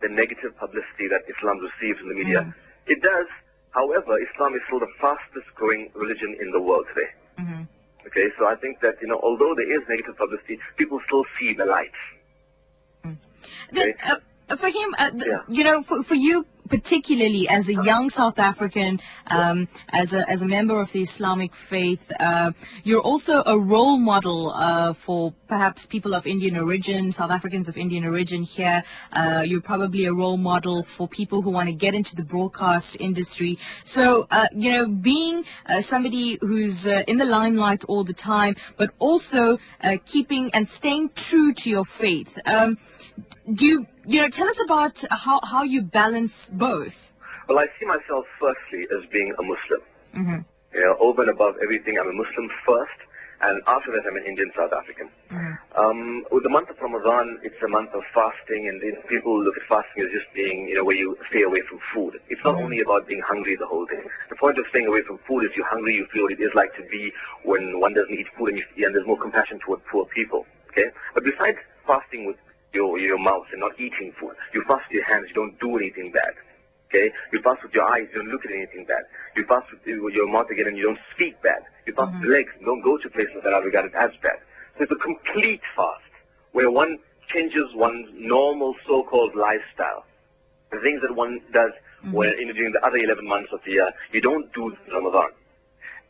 the 0.00 0.08
negative 0.08 0.56
publicity 0.56 1.06
that 1.08 1.22
Islam 1.28 1.58
receives 1.58 2.00
in 2.00 2.08
the 2.08 2.14
media. 2.14 2.54
It 2.86 3.02
does. 3.02 3.26
However, 3.72 4.18
Islam 4.18 4.54
is 4.54 4.62
still 4.66 4.80
the 4.80 4.88
fastest 4.98 5.46
growing 5.54 5.90
religion 5.94 6.34
in 6.40 6.50
the 6.50 6.60
world 6.60 6.86
today. 6.94 7.10
Okay, 8.08 8.28
so 8.38 8.48
I 8.48 8.54
think 8.54 8.80
that, 8.80 8.96
you 9.02 9.08
know, 9.08 9.20
although 9.22 9.54
there 9.54 9.70
is 9.70 9.80
negative 9.86 10.16
publicity, 10.16 10.58
people 10.78 10.98
still 11.06 11.26
see 11.38 11.52
the 11.52 11.66
light. 11.66 11.92
Then, 13.70 13.92
uh, 14.02 14.16
Fahim, 14.56 14.92
uh, 14.98 15.10
th- 15.10 15.24
Yeah. 15.26 15.42
you 15.48 15.64
know, 15.64 15.82
for, 15.82 16.02
for 16.02 16.14
you 16.14 16.46
particularly 16.68 17.48
as 17.48 17.68
a 17.70 17.74
young 17.74 18.10
South 18.10 18.38
African, 18.38 19.00
um, 19.30 19.68
as 19.90 20.12
a 20.12 20.28
as 20.28 20.42
a 20.42 20.46
member 20.46 20.78
of 20.80 20.92
the 20.92 21.00
Islamic 21.00 21.54
faith, 21.54 22.12
uh, 22.20 22.52
you're 22.84 23.00
also 23.00 23.42
a 23.46 23.58
role 23.58 23.96
model 23.98 24.50
uh, 24.50 24.92
for 24.92 25.32
perhaps 25.46 25.86
people 25.86 26.14
of 26.14 26.26
Indian 26.26 26.56
origin, 26.58 27.10
South 27.10 27.30
Africans 27.30 27.68
of 27.68 27.78
Indian 27.78 28.04
origin 28.04 28.42
here. 28.42 28.82
Uh, 29.12 29.42
you're 29.46 29.62
probably 29.62 30.04
a 30.06 30.12
role 30.12 30.36
model 30.36 30.82
for 30.82 31.08
people 31.08 31.40
who 31.42 31.50
want 31.50 31.68
to 31.68 31.72
get 31.72 31.94
into 31.94 32.14
the 32.16 32.22
broadcast 32.22 32.96
industry. 33.00 33.58
So, 33.84 34.26
uh, 34.30 34.46
you 34.54 34.70
know, 34.72 34.86
being 34.88 35.44
uh, 35.66 35.80
somebody 35.80 36.38
who's 36.40 36.86
uh, 36.86 37.02
in 37.08 37.16
the 37.18 37.24
limelight 37.24 37.84
all 37.84 38.04
the 38.04 38.12
time, 38.12 38.56
but 38.76 38.90
also 38.98 39.58
uh, 39.82 39.96
keeping 40.04 40.50
and 40.52 40.68
staying 40.68 41.10
true 41.14 41.54
to 41.54 41.70
your 41.70 41.84
faith. 41.86 42.38
Um, 42.44 42.76
do 43.52 43.66
you, 43.66 43.86
you 44.06 44.20
know, 44.20 44.28
tell 44.28 44.48
us 44.48 44.60
about 44.62 45.02
how, 45.10 45.40
how 45.42 45.62
you 45.62 45.82
balance 45.82 46.50
both. 46.50 47.12
Well, 47.48 47.58
I 47.58 47.66
see 47.78 47.86
myself 47.86 48.26
firstly 48.38 48.86
as 48.90 49.04
being 49.10 49.34
a 49.38 49.42
Muslim. 49.42 49.80
Mhm. 50.14 50.44
You 50.74 50.80
know, 50.82 50.96
over 51.00 51.22
and 51.22 51.30
above 51.30 51.56
everything, 51.62 51.98
I'm 51.98 52.08
a 52.08 52.12
Muslim 52.12 52.50
first, 52.66 52.98
and 53.40 53.62
after 53.66 53.90
that, 53.92 54.02
I'm 54.06 54.16
an 54.16 54.24
Indian 54.24 54.52
South 54.54 54.72
African. 54.72 55.08
Um, 55.76 56.26
with 56.30 56.42
the 56.42 56.50
month 56.50 56.68
of 56.70 56.76
Ramadan, 56.80 57.38
it's 57.42 57.62
a 57.62 57.68
month 57.68 57.90
of 57.94 58.02
fasting, 58.12 58.68
and 58.68 58.82
you 58.82 58.92
know, 58.92 59.00
people 59.08 59.42
look 59.42 59.56
at 59.56 59.62
fasting 59.68 60.04
as 60.04 60.10
just 60.12 60.26
being, 60.34 60.68
you 60.68 60.74
know, 60.74 60.84
where 60.84 60.96
you 60.96 61.16
stay 61.30 61.42
away 61.42 61.60
from 61.62 61.78
food. 61.94 62.20
It's 62.28 62.42
not 62.44 62.56
only 62.56 62.80
about 62.80 63.06
being 63.06 63.22
hungry 63.22 63.56
the 63.56 63.66
whole 63.66 63.86
day. 63.86 64.02
The 64.28 64.36
point 64.36 64.58
of 64.58 64.66
staying 64.68 64.86
away 64.86 65.02
from 65.02 65.18
food 65.18 65.44
is 65.44 65.50
you're 65.56 65.68
hungry, 65.68 65.94
you 65.94 66.06
feel 66.12 66.24
what 66.24 66.32
it 66.32 66.40
is 66.40 66.52
like 66.54 66.74
to 66.76 66.82
be 66.82 67.12
when 67.44 67.80
one 67.80 67.94
doesn't 67.94 68.12
eat 68.12 68.26
food, 68.36 68.50
and, 68.50 68.58
you, 68.58 68.86
and 68.86 68.94
there's 68.94 69.06
more 69.06 69.18
compassion 69.18 69.58
toward 69.60 69.84
poor 69.86 70.04
people. 70.06 70.46
Okay, 70.70 70.90
but 71.14 71.24
besides 71.24 71.58
fasting 71.86 72.26
with 72.26 72.36
your 72.72 72.98
your 72.98 73.18
mouth 73.18 73.46
and 73.52 73.60
not 73.60 73.78
eating 73.78 74.12
food, 74.20 74.34
you 74.52 74.62
fast 74.68 74.84
with 74.88 74.96
your 74.96 75.04
hands, 75.04 75.26
you 75.28 75.34
don't 75.34 75.58
do 75.60 75.76
anything 75.76 76.12
bad. 76.12 76.34
Okay? 76.88 77.12
You 77.32 77.42
fast 77.42 77.62
with 77.62 77.74
your 77.74 77.88
eyes, 77.90 78.08
you 78.12 78.22
don't 78.22 78.30
look 78.30 78.44
at 78.44 78.52
anything 78.52 78.84
bad. 78.86 79.04
You 79.36 79.44
fast 79.44 79.66
with 79.70 80.02
with 80.02 80.14
your 80.14 80.28
mouth 80.28 80.50
again 80.50 80.68
and 80.68 80.76
you 80.76 80.84
don't 80.84 80.98
speak 81.14 81.40
bad. 81.42 81.62
You 81.86 81.92
fast 81.94 82.12
with 82.14 82.22
your 82.22 82.32
legs, 82.32 82.52
don't 82.64 82.82
go 82.82 82.96
to 82.98 83.10
places 83.10 83.36
that 83.44 83.52
are 83.52 83.62
regarded 83.62 83.94
as 83.94 84.10
bad. 84.22 84.38
So 84.76 84.84
it's 84.84 84.92
a 84.92 84.96
complete 84.96 85.60
fast 85.76 86.02
where 86.52 86.70
one 86.70 86.98
changes 87.28 87.74
one's 87.74 88.08
normal 88.14 88.74
so-called 88.86 89.34
lifestyle. 89.34 90.04
The 90.70 90.80
things 90.80 91.00
that 91.02 91.14
one 91.14 91.40
does 91.52 91.72
mm-hmm. 92.04 92.12
when, 92.12 92.38
you 92.38 92.46
know, 92.46 92.52
during 92.52 92.72
the 92.72 92.84
other 92.84 92.98
11 92.98 93.26
months 93.26 93.52
of 93.52 93.60
the 93.64 93.72
year, 93.72 93.90
you 94.12 94.20
don't 94.20 94.52
do 94.52 94.76
Ramadan. 94.92 95.30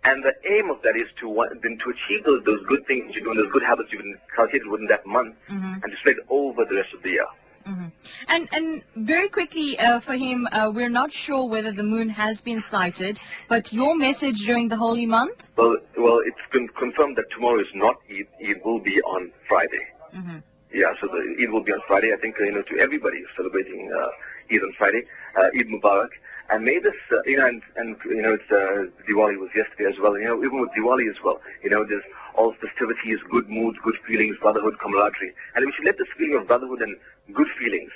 And 0.09 0.25
the 0.25 0.35
aim 0.55 0.71
of 0.71 0.79
that 0.85 0.97
is 0.97 1.09
to 1.21 1.29
want, 1.29 1.62
then 1.62 1.77
to 1.83 1.90
achieve 1.90 2.25
those, 2.25 2.42
those 2.44 2.62
good 2.66 2.87
things 2.87 3.14
you 3.14 3.23
do 3.23 3.31
and 3.33 3.38
those 3.40 3.53
good 3.53 3.62
habits 3.71 3.92
you've 3.92 4.03
been 4.03 4.18
cultivated 4.35 4.68
within 4.73 4.87
that 4.94 5.05
month 5.07 5.35
Mhm. 5.51 5.83
and 5.83 5.88
to 5.92 5.97
spread 6.03 6.16
over 6.31 6.64
the 6.64 6.77
rest 6.81 6.94
of 6.94 7.03
the 7.03 7.11
year. 7.16 7.29
Mhm. 7.68 7.92
And 8.29 8.49
and 8.57 8.66
very 8.97 9.29
quickly 9.29 9.68
uh, 9.79 10.01
for 10.01 10.16
him, 10.27 10.38
uh, 10.51 10.71
we're 10.77 10.94
not 11.01 11.11
sure 11.12 11.42
whether 11.55 11.73
the 11.81 11.87
moon 11.94 12.09
has 12.09 12.40
been 12.40 12.61
sighted, 12.75 13.14
but 13.53 13.73
your 13.81 13.92
message 14.07 14.38
during 14.49 14.68
the 14.68 14.77
holy 14.77 15.07
month. 15.18 15.37
Well, 15.57 15.77
well, 16.05 16.21
it's 16.29 16.47
been 16.57 16.68
confirmed 16.85 17.16
that 17.18 17.29
tomorrow 17.35 17.61
is 17.61 17.73
not 17.85 17.97
Eid. 18.11 18.29
Eid 18.49 18.59
will 18.64 18.81
be 18.81 18.97
on 19.03 19.23
Friday. 19.51 19.85
Mm-hmm. 20.16 20.38
Yeah, 20.73 20.92
so 21.01 21.05
the 21.14 21.21
Eid 21.42 21.51
will 21.51 21.66
be 21.68 21.73
on 21.73 21.83
Friday. 21.90 22.11
I 22.16 22.18
think, 22.23 22.37
you 22.38 22.53
know, 22.53 22.62
to 22.62 22.75
everybody 22.87 23.18
celebrating 23.37 23.83
uh, 24.01 24.09
Eid 24.53 24.62
on 24.62 24.73
Friday, 24.81 25.03
uh, 25.37 25.49
Eid 25.59 25.68
Mubarak. 25.75 26.12
And 26.51 26.65
may 26.65 26.79
this, 26.79 26.95
uh, 27.13 27.17
you 27.27 27.37
know, 27.37 27.47
and, 27.47 27.63
and, 27.77 27.97
you 28.07 28.23
know, 28.23 28.33
it's, 28.35 28.51
uh, 28.51 28.89
Diwali 29.07 29.39
was 29.39 29.51
yesterday 29.55 29.91
as 29.91 29.99
well. 30.01 30.19
You 30.19 30.25
know, 30.25 30.39
even 30.39 30.61
with 30.61 30.71
Diwali 30.71 31.09
as 31.11 31.17
well, 31.23 31.41
you 31.63 31.69
know, 31.69 31.85
there's 31.85 32.05
all 32.35 32.55
festivities, 32.55 33.19
good 33.31 33.49
moods, 33.51 33.77
good 33.85 33.97
feelings, 34.07 34.37
brotherhood, 34.41 34.79
camaraderie. 34.79 35.35
And 35.55 35.67
we 35.67 35.73
should 35.73 35.85
let 35.85 35.99
this 35.99 36.09
feeling 36.17 36.37
of 36.37 36.47
brotherhood 36.47 36.81
and 36.81 36.97
good 37.35 37.49
feelings 37.59 37.91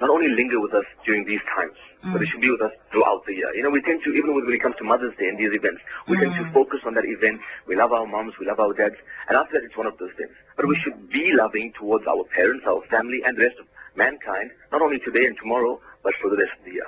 not 0.00 0.10
only 0.10 0.28
linger 0.28 0.60
with 0.60 0.72
us 0.74 0.84
during 1.04 1.24
these 1.24 1.40
times, 1.56 1.76
but 2.12 2.22
it 2.22 2.28
should 2.28 2.40
be 2.40 2.50
with 2.50 2.62
us 2.62 2.70
throughout 2.92 3.26
the 3.26 3.34
year. 3.34 3.52
You 3.54 3.64
know, 3.64 3.70
we 3.70 3.82
tend 3.82 4.02
to, 4.04 4.12
even 4.12 4.32
when 4.34 4.54
it 4.54 4.62
comes 4.62 4.76
to 4.76 4.84
Mother's 4.84 5.16
Day 5.16 5.28
and 5.28 5.38
these 5.38 5.52
events, 5.52 5.80
we 6.06 6.16
tend 6.16 6.34
to 6.36 6.48
focus 6.52 6.80
on 6.86 6.94
that 6.94 7.04
event. 7.04 7.40
We 7.66 7.74
love 7.74 7.92
our 7.92 8.06
moms, 8.06 8.34
we 8.38 8.46
love 8.46 8.60
our 8.60 8.72
dads, 8.72 8.94
and 9.28 9.36
after 9.36 9.54
that 9.54 9.64
it's 9.64 9.76
one 9.76 9.86
of 9.86 9.98
those 9.98 10.12
things. 10.16 10.30
But 10.56 10.68
we 10.68 10.76
should 10.76 11.10
be 11.10 11.32
loving 11.32 11.72
towards 11.72 12.06
our 12.06 12.22
parents, 12.24 12.64
our 12.66 12.82
family, 12.82 13.24
and 13.24 13.36
the 13.36 13.42
rest 13.42 13.58
of 13.58 13.66
mankind, 13.96 14.52
not 14.70 14.82
only 14.82 15.00
today 15.00 15.26
and 15.26 15.36
tomorrow, 15.36 15.80
but 16.04 16.14
for 16.14 16.30
the 16.30 16.36
rest 16.36 16.52
of 16.58 16.64
the 16.64 16.72
year. 16.72 16.86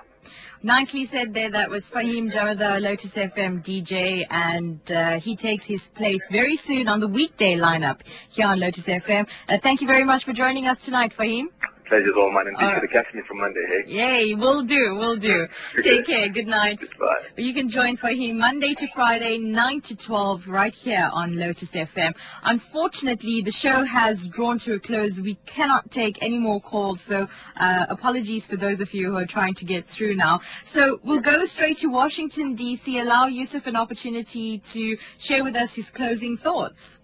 Nicely 0.62 1.05
said 1.05 1.33
there. 1.33 1.51
That 1.51 1.70
was 1.70 1.88
Fahim 1.88 2.31
Jamadar, 2.31 2.83
Lotus 2.83 3.14
FM 3.14 3.62
DJ, 3.62 4.27
and 4.29 4.79
uh, 4.92 5.18
he 5.18 5.35
takes 5.35 5.64
his 5.64 5.87
place 5.88 6.29
very 6.31 6.55
soon 6.57 6.87
on 6.87 7.01
the 7.01 7.09
weekday 7.09 7.57
lineup 7.57 8.01
here 8.31 8.46
on 8.46 8.61
Lotus 8.61 8.85
FM. 8.85 9.27
Uh, 9.49 9.57
thank 9.57 9.81
you 9.81 9.87
very 9.87 10.05
much 10.05 10.25
for 10.25 10.35
joining 10.35 10.66
us 10.66 10.85
tonight, 10.85 11.16
Fahim. 11.16 11.46
Pleasure's 11.90 12.14
all 12.16 12.31
mine, 12.31 12.46
and 12.46 12.57
All 12.57 12.81
to 12.81 12.87
catch 12.87 13.12
me 13.14 13.20
from 13.26 13.38
Monday, 13.38 13.66
hey? 13.66 13.83
Yay, 13.92 14.35
will 14.37 14.62
do, 14.62 14.94
will 14.94 15.16
do. 15.16 15.48
Take 15.83 16.07
care. 16.07 16.29
Good 16.29 16.46
night. 16.46 16.81
Bye. 17.00 17.16
You 17.37 17.53
can 17.53 17.68
join 17.68 17.96
Fahim 17.96 18.37
Monday 18.37 18.74
to 18.74 18.87
Friday, 18.87 19.38
9 19.38 19.81
to 19.81 19.96
12, 19.96 20.46
right 20.46 20.72
here 20.72 21.11
on 21.12 21.37
Lotus 21.37 21.72
FM. 21.72 22.14
Unfortunately, 22.44 23.42
the 23.42 23.50
show 23.50 23.83
has 23.83 24.29
drawn 24.29 24.57
to 24.59 24.74
a 24.74 24.79
close. 24.79 25.20
We 25.20 25.35
cannot 25.35 25.90
take 25.90 26.22
any 26.22 26.38
more 26.38 26.61
calls, 26.61 27.00
so 27.00 27.26
uh, 27.57 27.87
apologies 27.88 28.46
for 28.46 28.55
those 28.57 28.81
of 28.81 28.94
you 28.94 29.11
who 29.11 29.16
are 29.16 29.26
trying 29.26 29.55
to 29.55 29.64
get 29.64 29.85
through 29.85 30.14
now. 30.14 30.42
So 30.62 31.00
we'll 31.03 31.18
go 31.18 31.44
straight 31.44 31.79
to 31.79 31.88
Washington, 31.88 32.55
D.C., 32.55 33.00
allow 33.00 33.26
Yusuf 33.26 33.66
an 33.66 33.74
opportunity 33.74 34.59
to 34.59 34.96
share 35.18 35.42
with 35.42 35.57
us 35.57 35.74
his 35.74 35.90
closing 35.90 36.37
thoughts. 36.37 37.00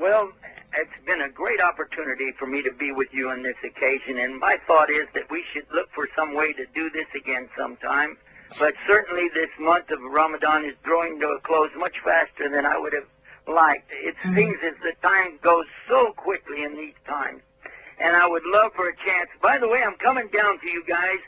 Well, 0.00 0.32
it's 0.76 1.06
been 1.06 1.22
a 1.22 1.28
great 1.28 1.60
opportunity 1.60 2.32
for 2.38 2.46
me 2.46 2.62
to 2.62 2.72
be 2.72 2.92
with 2.92 3.08
you 3.12 3.30
on 3.30 3.42
this 3.42 3.56
occasion, 3.64 4.18
and 4.18 4.38
my 4.38 4.56
thought 4.66 4.90
is 4.90 5.06
that 5.14 5.30
we 5.30 5.44
should 5.52 5.66
look 5.72 5.88
for 5.94 6.08
some 6.16 6.34
way 6.34 6.52
to 6.52 6.66
do 6.74 6.90
this 6.90 7.06
again 7.14 7.48
sometime. 7.56 8.16
But 8.58 8.74
certainly 8.86 9.28
this 9.34 9.50
month 9.58 9.90
of 9.90 10.00
Ramadan 10.02 10.64
is 10.64 10.74
drawing 10.84 11.18
to 11.20 11.28
a 11.28 11.40
close 11.40 11.70
much 11.76 11.96
faster 12.04 12.48
than 12.48 12.66
I 12.66 12.78
would 12.78 12.92
have 12.92 13.06
liked. 13.46 13.90
It 13.92 14.14
seems 14.22 14.56
as 14.62 14.74
the 14.82 14.92
time 15.02 15.38
goes 15.42 15.64
so 15.88 16.12
quickly 16.12 16.62
in 16.62 16.76
these 16.76 16.94
times. 17.06 17.42
And 17.98 18.16
I 18.16 18.26
would 18.26 18.44
love 18.46 18.72
for 18.74 18.88
a 18.88 18.96
chance. 18.96 19.28
By 19.42 19.58
the 19.58 19.68
way, 19.68 19.82
I'm 19.82 19.96
coming 19.96 20.28
down 20.28 20.60
to 20.60 20.70
you 20.70 20.84
guys, 20.86 21.18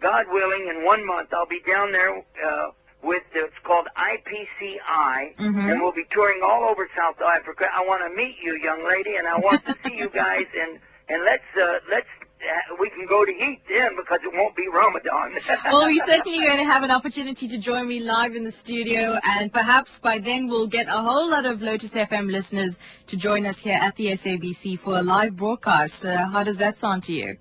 God 0.00 0.26
willing, 0.28 0.68
in 0.68 0.84
one 0.84 1.04
month. 1.06 1.32
I'll 1.32 1.46
be 1.46 1.60
down 1.60 1.92
there 1.92 2.22
uh, 2.44 2.70
with 3.06 3.22
uh, 3.34 3.44
it's 3.46 3.54
called 3.64 3.86
IPCI, 3.96 5.36
Mhm. 5.38 5.70
and 5.70 5.80
we'll 5.80 5.92
be 5.92 6.06
touring 6.10 6.40
all 6.42 6.64
over 6.64 6.88
South 6.96 7.20
Africa. 7.20 7.68
I 7.72 7.82
want 7.84 8.02
to 8.08 8.10
meet 8.16 8.36
you, 8.42 8.58
young 8.62 8.86
lady, 8.88 9.16
and 9.16 9.26
I 9.26 9.36
want 9.38 9.64
to 9.66 9.74
see 9.84 9.96
you 9.96 10.08
guys, 10.24 10.46
and 10.58 10.78
and 11.08 11.24
let's 11.24 11.44
uh, 11.56 11.78
let's 11.90 12.08
uh, 12.42 12.74
we 12.80 12.90
can 12.90 13.06
go 13.06 13.24
to 13.24 13.32
eat 13.32 13.60
then 13.68 13.96
because 13.96 14.18
it 14.22 14.32
won't 14.34 14.54
be 14.56 14.68
Ramadan. 14.68 15.38
well, 15.72 15.84
we're 15.86 16.04
certainly 16.04 16.40
going 16.44 16.58
to 16.58 16.64
have 16.64 16.82
an 16.82 16.90
opportunity 16.90 17.48
to 17.48 17.58
join 17.58 17.88
me 17.88 18.00
live 18.00 18.34
in 18.36 18.44
the 18.44 18.52
studio, 18.52 19.18
and 19.24 19.52
perhaps 19.52 20.00
by 20.00 20.18
then 20.18 20.46
we'll 20.48 20.66
get 20.66 20.86
a 20.88 21.00
whole 21.08 21.30
lot 21.30 21.46
of 21.46 21.62
Lotus 21.62 21.94
FM 21.94 22.30
listeners 22.30 22.78
to 23.06 23.16
join 23.16 23.46
us 23.46 23.58
here 23.58 23.78
at 23.80 23.96
the 23.96 24.08
SABC 24.08 24.78
for 24.78 24.96
a 24.98 25.02
live 25.02 25.34
broadcast. 25.36 26.04
Uh, 26.04 26.26
how 26.28 26.42
does 26.44 26.58
that 26.58 26.76
sound 26.76 27.04
to 27.04 27.14
you? 27.14 27.36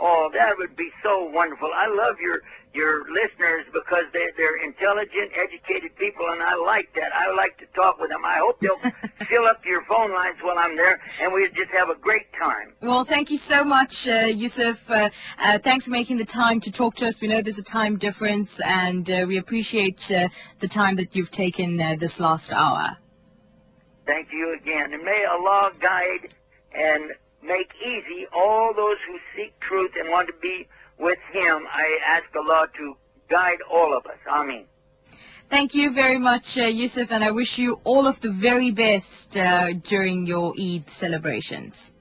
Oh, 0.00 0.30
that 0.34 0.58
would 0.58 0.76
be 0.76 0.90
so 1.02 1.24
wonderful. 1.30 1.70
I 1.74 1.86
love 1.86 2.16
your 2.20 2.42
your 2.76 3.10
listeners 3.10 3.64
because 3.72 4.04
they 4.12 4.26
they're 4.36 4.56
intelligent, 4.56 5.32
educated 5.34 5.96
people, 5.96 6.26
and 6.30 6.42
I 6.42 6.54
like 6.54 6.92
that. 6.94 7.10
I 7.14 7.32
like 7.34 7.56
to 7.58 7.66
talk 7.74 7.98
with 7.98 8.10
them. 8.10 8.24
I 8.24 8.34
hope 8.34 8.60
they'll 8.60 8.78
fill 9.26 9.46
up 9.46 9.64
your 9.64 9.82
phone 9.84 10.14
lines 10.14 10.36
while 10.42 10.58
I'm 10.58 10.76
there, 10.76 11.00
and 11.20 11.32
we 11.32 11.48
just 11.48 11.72
have 11.72 11.88
a 11.88 11.94
great 11.94 12.26
time. 12.38 12.74
Well, 12.82 13.04
thank 13.04 13.30
you 13.30 13.38
so 13.38 13.64
much, 13.64 14.06
uh, 14.06 14.26
Yusuf. 14.26 14.90
Uh, 14.90 15.10
uh, 15.38 15.58
thanks 15.58 15.86
for 15.86 15.92
making 15.92 16.18
the 16.18 16.24
time 16.24 16.60
to 16.60 16.70
talk 16.70 16.96
to 16.96 17.06
us. 17.06 17.20
We 17.20 17.28
know 17.28 17.40
there's 17.40 17.58
a 17.58 17.64
time 17.64 17.96
difference, 17.96 18.60
and 18.60 19.10
uh, 19.10 19.24
we 19.26 19.38
appreciate 19.38 20.12
uh, 20.12 20.28
the 20.60 20.68
time 20.68 20.96
that 20.96 21.16
you've 21.16 21.30
taken 21.30 21.80
uh, 21.80 21.96
this 21.98 22.20
last 22.20 22.52
hour. 22.52 22.96
Thank 24.04 24.32
you 24.32 24.54
again, 24.54 24.92
and 24.92 25.02
may 25.02 25.24
Allah 25.24 25.72
guide 25.80 26.34
and 26.72 27.12
make 27.42 27.72
easy 27.80 28.26
all 28.32 28.74
those 28.74 28.96
who 29.06 29.18
seek 29.34 29.58
truth 29.60 29.92
and 29.98 30.10
want 30.10 30.28
to 30.28 30.34
be 30.40 30.68
with 30.98 31.18
Him. 31.32 31.66
I 31.70 31.98
ask 32.06 32.24
Allah 32.36 32.68
to 32.78 32.96
guide 33.28 33.58
all 33.70 33.96
of 33.96 34.06
us. 34.06 34.18
Amen. 34.30 34.64
Thank 35.48 35.74
you 35.74 35.90
very 35.90 36.18
much, 36.18 36.58
uh, 36.58 36.64
Yusuf, 36.64 37.12
and 37.12 37.22
I 37.22 37.30
wish 37.30 37.58
you 37.58 37.80
all 37.84 38.08
of 38.08 38.20
the 38.20 38.30
very 38.30 38.72
best 38.72 39.36
uh, 39.38 39.72
during 39.74 40.26
your 40.26 40.54
Eid 40.60 40.90
celebrations. 40.90 41.94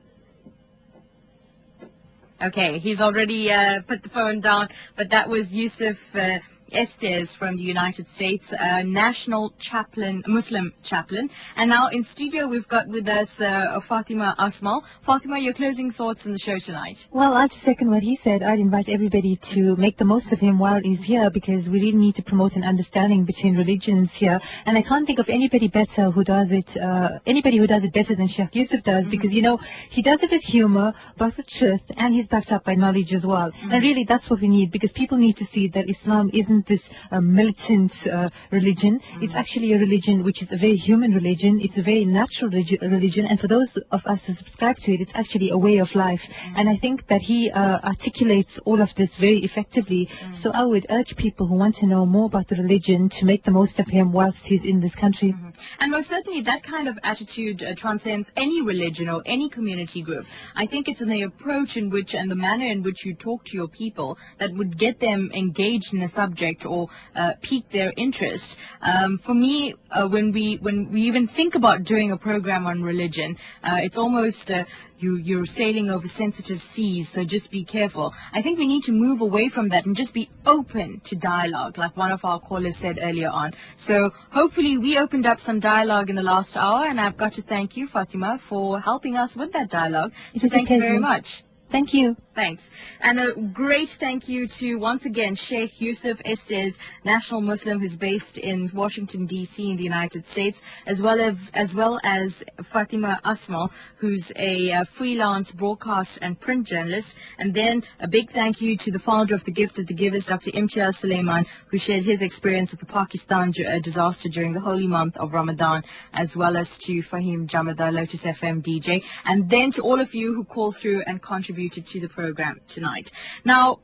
Okay, 2.42 2.80
he's 2.80 3.02
already 3.02 3.52
uh, 3.52 3.82
put 3.84 4.02
the 4.04 4.10
phone 4.10 4.40
down, 4.40 4.70
but 4.96 5.10
that 5.12 5.30
was 5.30 5.56
Yusuf 5.56 6.16
uh, 6.16 6.40
Estes 6.72 7.36
from 7.36 7.56
the 7.56 7.62
United 7.64 8.08
States, 8.08 8.54
uh, 8.54 8.82
national 8.84 9.54
chaplain, 9.60 10.24
Muslim 10.28 10.74
chaplain. 10.84 11.30
And 11.56 11.70
now 11.70 11.88
in 11.90 12.04
studio 12.04 12.48
we've 12.48 12.68
got 12.68 12.88
with 12.88 13.08
us 13.08 13.40
uh, 13.40 13.80
Fatima 13.82 14.36
Asmal. 14.40 14.84
Fatima, 15.02 15.38
your 15.40 15.54
closing 15.54 15.92
thoughts 15.92 16.26
on 16.26 16.32
the 16.32 16.40
show 16.40 16.58
tonight. 16.58 17.08
Well, 17.12 17.34
I'd 17.34 17.54
second 17.54 17.92
what 17.92 18.04
he 18.04 18.16
said. 18.16 18.44
I'd 18.44 18.60
invite 18.60 18.90
everybody 18.90 19.36
to 19.54 19.76
make 19.76 19.98
the 19.98 20.06
most 20.06 20.32
of 20.32 20.40
him 20.40 20.58
while 20.58 20.82
he's 20.82 21.04
here 21.04 21.30
because 21.30 21.70
we 21.70 21.80
really 21.80 21.98
need 21.98 22.16
to 22.16 22.24
promote 22.24 22.56
an 22.56 22.64
understanding 22.64 23.24
between 23.26 23.56
religions 23.58 24.14
here. 24.14 24.40
And 24.66 24.78
I 24.78 24.82
can't 24.82 25.06
think 25.06 25.20
of 25.20 25.30
anybody 25.30 25.68
better 25.68 26.10
who 26.10 26.24
does 26.24 26.52
it, 26.52 26.76
uh, 26.78 27.20
anybody 27.26 27.58
who 27.58 27.68
does 27.68 27.84
it 27.84 27.94
better 27.94 28.16
than 28.16 28.28
Sheikh 28.28 28.56
Yusuf 28.56 28.84
does 28.84 29.06
because, 29.06 29.34
you 29.34 29.42
know, 29.42 29.60
he 29.90 30.02
does 30.02 30.24
it 30.24 30.32
with 30.32 30.44
humor, 30.44 30.94
but 31.18 31.38
with 31.38 31.48
truth, 31.48 31.92
and 31.96 32.14
he's 32.14 32.28
backed 32.28 32.52
up 32.52 32.64
by 32.64 32.76
knowledge 32.76 33.14
as 33.14 33.26
well. 33.26 33.52
And 33.72 33.84
really, 33.84 34.04
that's 34.04 34.30
what 34.30 34.42
we 34.42 34.48
need 34.48 34.72
because 34.72 34.92
people 34.94 35.18
need 35.18 35.38
to 35.38 35.46
see 35.46 35.68
that 35.68 35.90
Islam 35.90 36.30
isn't 36.34 36.55
this 36.64 36.90
uh, 37.12 37.22
militant 37.22 38.08
uh, 38.08 38.30
religion. 38.52 39.02
It's 39.22 39.36
actually 39.36 39.74
a 39.74 39.80
religion 39.80 40.24
which 40.24 40.42
is 40.42 40.52
a 40.52 40.58
very 40.58 40.76
human 40.76 41.12
religion. 41.12 41.60
It's 41.62 41.78
a 41.78 41.82
very 41.82 42.06
natural 42.06 42.52
religi- 42.52 42.82
religion. 42.82 43.26
And 43.26 43.40
for 43.40 43.48
those 43.48 43.78
of 43.78 44.06
us 44.06 44.28
who 44.28 44.34
subscribe 44.34 44.78
to 44.78 44.94
it, 44.94 45.02
it's 45.02 45.16
actually 45.16 45.50
a 45.50 45.58
way 45.58 45.78
of 45.78 45.96
life. 45.96 46.28
And 46.56 46.70
I 46.70 46.76
think 46.76 47.08
that 47.08 47.22
he 47.22 47.52
uh, 47.52 47.80
articulates 47.84 48.60
all 48.60 48.82
of 48.82 48.94
this 48.96 49.16
very 49.16 49.40
effectively. 49.40 50.10
So 50.32 50.52
I 50.52 50.64
would 50.64 50.86
urge 50.90 51.16
people 51.16 51.48
who 51.48 51.56
want 51.56 51.76
to 51.76 51.86
know 51.86 52.06
more 52.06 52.26
about 52.26 52.48
the 52.48 52.56
religion 52.56 53.10
to 53.10 53.26
make 53.26 53.44
the 53.44 53.52
most 53.52 53.80
of 53.80 53.88
him 53.88 54.12
whilst 54.12 54.46
he's 54.46 54.66
in 54.66 54.80
this 54.80 54.96
country. 54.96 55.36
And 55.80 55.92
most 55.92 56.08
certainly 56.08 56.42
that 56.42 56.64
kind 56.64 56.88
of 56.88 57.00
attitude 57.04 57.64
uh, 57.64 57.76
transcends 57.76 58.32
any 58.36 58.62
religion 58.62 59.10
or 59.10 59.22
any 59.26 59.50
community 59.50 60.02
group. 60.02 60.26
I 60.56 60.66
think 60.66 60.88
it's 60.88 61.02
in 61.02 61.10
the 61.10 61.24
approach 61.24 61.78
in 61.78 61.90
which 61.90 62.16
and 62.16 62.30
the 62.30 62.36
manner 62.36 62.66
in 62.66 62.84
which 62.84 63.06
you 63.06 63.14
talk 63.14 63.44
to 63.46 63.58
your 63.58 63.68
people 63.68 64.18
that 64.38 64.52
would 64.54 64.78
get 64.78 65.00
them 65.00 65.32
engaged 65.34 65.94
in 65.94 66.02
a 66.02 66.08
subject 66.08 66.45
or 66.66 66.90
uh, 67.16 67.34
pique 67.42 67.70
their 67.70 67.92
interest. 67.98 68.58
Um, 68.82 69.18
for 69.18 69.34
me, 69.34 69.76
uh, 69.92 70.08
when 70.08 70.32
we 70.32 70.56
when 70.58 70.92
we 70.92 71.02
even 71.04 71.28
think 71.28 71.56
about 71.56 71.84
doing 71.84 72.12
a 72.12 72.18
program 72.18 72.68
on 72.68 72.84
religion, 72.84 73.38
uh, 73.64 73.80
it's 73.82 73.98
almost 73.98 74.52
uh, 74.52 74.66
you 75.00 75.16
you're 75.16 75.46
sailing 75.46 75.90
over 75.90 76.08
sensitive 76.08 76.60
seas, 76.60 77.10
so 77.10 77.24
just 77.24 77.52
be 77.52 77.64
careful. 77.64 78.14
I 78.34 78.42
think 78.42 78.60
we 78.60 78.68
need 78.68 78.84
to 78.84 78.94
move 78.94 79.22
away 79.22 79.50
from 79.50 79.70
that 79.70 79.86
and 79.86 79.96
just 79.96 80.14
be 80.14 80.30
open 80.46 81.00
to 81.06 81.16
dialogue, 81.16 81.78
like 81.78 81.98
one 81.98 82.12
of 82.12 82.26
our 82.26 82.40
callers 82.40 82.76
said 82.76 83.00
earlier 83.02 83.30
on. 83.30 83.54
So 83.76 84.12
hopefully 84.30 84.78
we 84.78 84.98
opened 84.98 85.26
up 85.26 85.40
some 85.40 85.60
dialogue 85.60 86.10
in 86.10 86.16
the 86.16 86.24
last 86.24 86.58
hour, 86.58 86.86
and 86.86 87.00
I've 87.00 87.18
got 87.18 87.34
to 87.34 87.42
thank 87.42 87.78
you, 87.78 87.88
Fatima, 87.88 88.38
for 88.38 88.80
helping 88.80 89.16
us 89.16 89.36
with 89.36 89.54
that 89.54 89.70
dialogue. 89.70 90.14
So 90.36 90.46
It's 90.46 90.54
thank 90.54 90.70
you 90.70 90.80
very 90.80 91.00
much. 91.00 91.45
Thank 91.70 91.94
you. 91.94 92.16
Thanks. 92.36 92.72
And 93.00 93.18
a 93.18 93.34
great 93.34 93.88
thank 93.88 94.28
you 94.28 94.46
to, 94.46 94.76
once 94.76 95.06
again, 95.06 95.36
Sheikh 95.36 95.80
Yusuf 95.80 96.22
Estes, 96.26 96.80
national 97.06 97.40
Muslim 97.40 97.80
who's 97.80 97.96
based 97.96 98.38
in 98.38 98.70
Washington, 98.74 99.26
D.C. 99.26 99.72
in 99.72 99.78
the 99.78 99.84
United 99.84 100.26
States, 100.26 100.62
as 100.86 101.02
well 101.02 101.22
as, 101.22 101.50
as, 101.54 101.74
well 101.74 101.98
as 102.04 102.44
Fatima 102.62 103.22
Asmal, 103.24 103.72
who's 103.98 104.34
a 104.36 104.74
uh, 104.74 104.84
freelance 104.84 105.54
broadcast 105.54 106.20
and 106.22 106.38
print 106.38 106.68
journalist. 106.68 107.18
And 107.40 107.54
then 107.54 107.84
a 108.02 108.08
big 108.10 108.32
thank 108.32 108.60
you 108.60 108.76
to 108.76 108.92
the 108.92 109.00
founder 109.00 109.34
of 109.34 109.46
The 109.46 109.52
Gift 109.52 109.80
of 109.80 109.88
the 109.88 109.94
Givers, 109.94 110.26
Dr. 110.26 110.52
Imtiaz 110.52 111.06
Sooliman, 111.06 111.46
who 111.68 111.78
shared 111.78 112.04
his 112.04 112.22
experience 112.22 112.74
of 112.74 112.80
the 112.80 112.86
Pakistan 112.86 113.54
uh, 113.66 113.80
disaster 113.80 114.28
during 114.28 114.52
the 114.52 114.60
holy 114.60 114.88
month 114.88 115.16
of 115.16 115.34
Ramadan, 115.34 115.86
as 116.12 116.36
well 116.36 116.58
as 116.58 116.78
to 116.80 116.98
Fahim 116.98 117.48
Jamadar, 117.48 117.94
Lotus 117.94 118.26
FM 118.26 118.62
DJ, 118.62 119.06
and 119.24 119.50
then 119.50 119.72
to 119.72 119.84
all 119.84 120.02
of 120.02 120.14
you 120.14 120.34
who 120.34 120.44
called 120.44 120.76
through 120.76 121.02
and 121.08 121.22
contributed 121.56 121.86
to 121.86 122.00
the 122.02 122.10
program 122.10 122.60
tonight. 122.68 123.12
Now, 123.46 123.80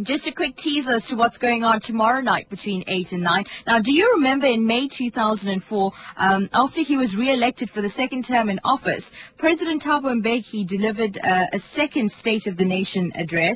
just 0.00 0.26
a 0.26 0.32
quick 0.32 0.56
teaser 0.56 0.94
as 0.94 1.08
to 1.08 1.16
what's 1.16 1.38
going 1.38 1.62
on 1.62 1.78
tomorrow 1.78 2.20
night 2.20 2.48
between 2.48 2.84
8 2.86 3.12
and 3.12 3.22
9. 3.22 3.44
Now, 3.66 3.78
do 3.78 3.92
you 3.92 4.14
remember 4.14 4.46
in 4.46 4.66
May 4.66 4.88
2004, 4.88 5.92
um, 6.16 6.48
after 6.52 6.82
he 6.82 6.96
was 6.96 7.16
re-elected 7.16 7.70
for 7.70 7.80
the 7.80 7.88
second 7.88 8.24
term 8.24 8.48
in 8.50 8.60
office, 8.64 9.12
President 9.36 9.82
Thabo 9.82 10.20
Mbeki 10.20 10.66
delivered 10.66 11.18
uh, 11.18 11.46
a 11.52 11.58
second 11.58 12.10
State 12.10 12.46
of 12.48 12.56
the 12.56 12.64
Nation 12.64 13.12
address 13.14 13.52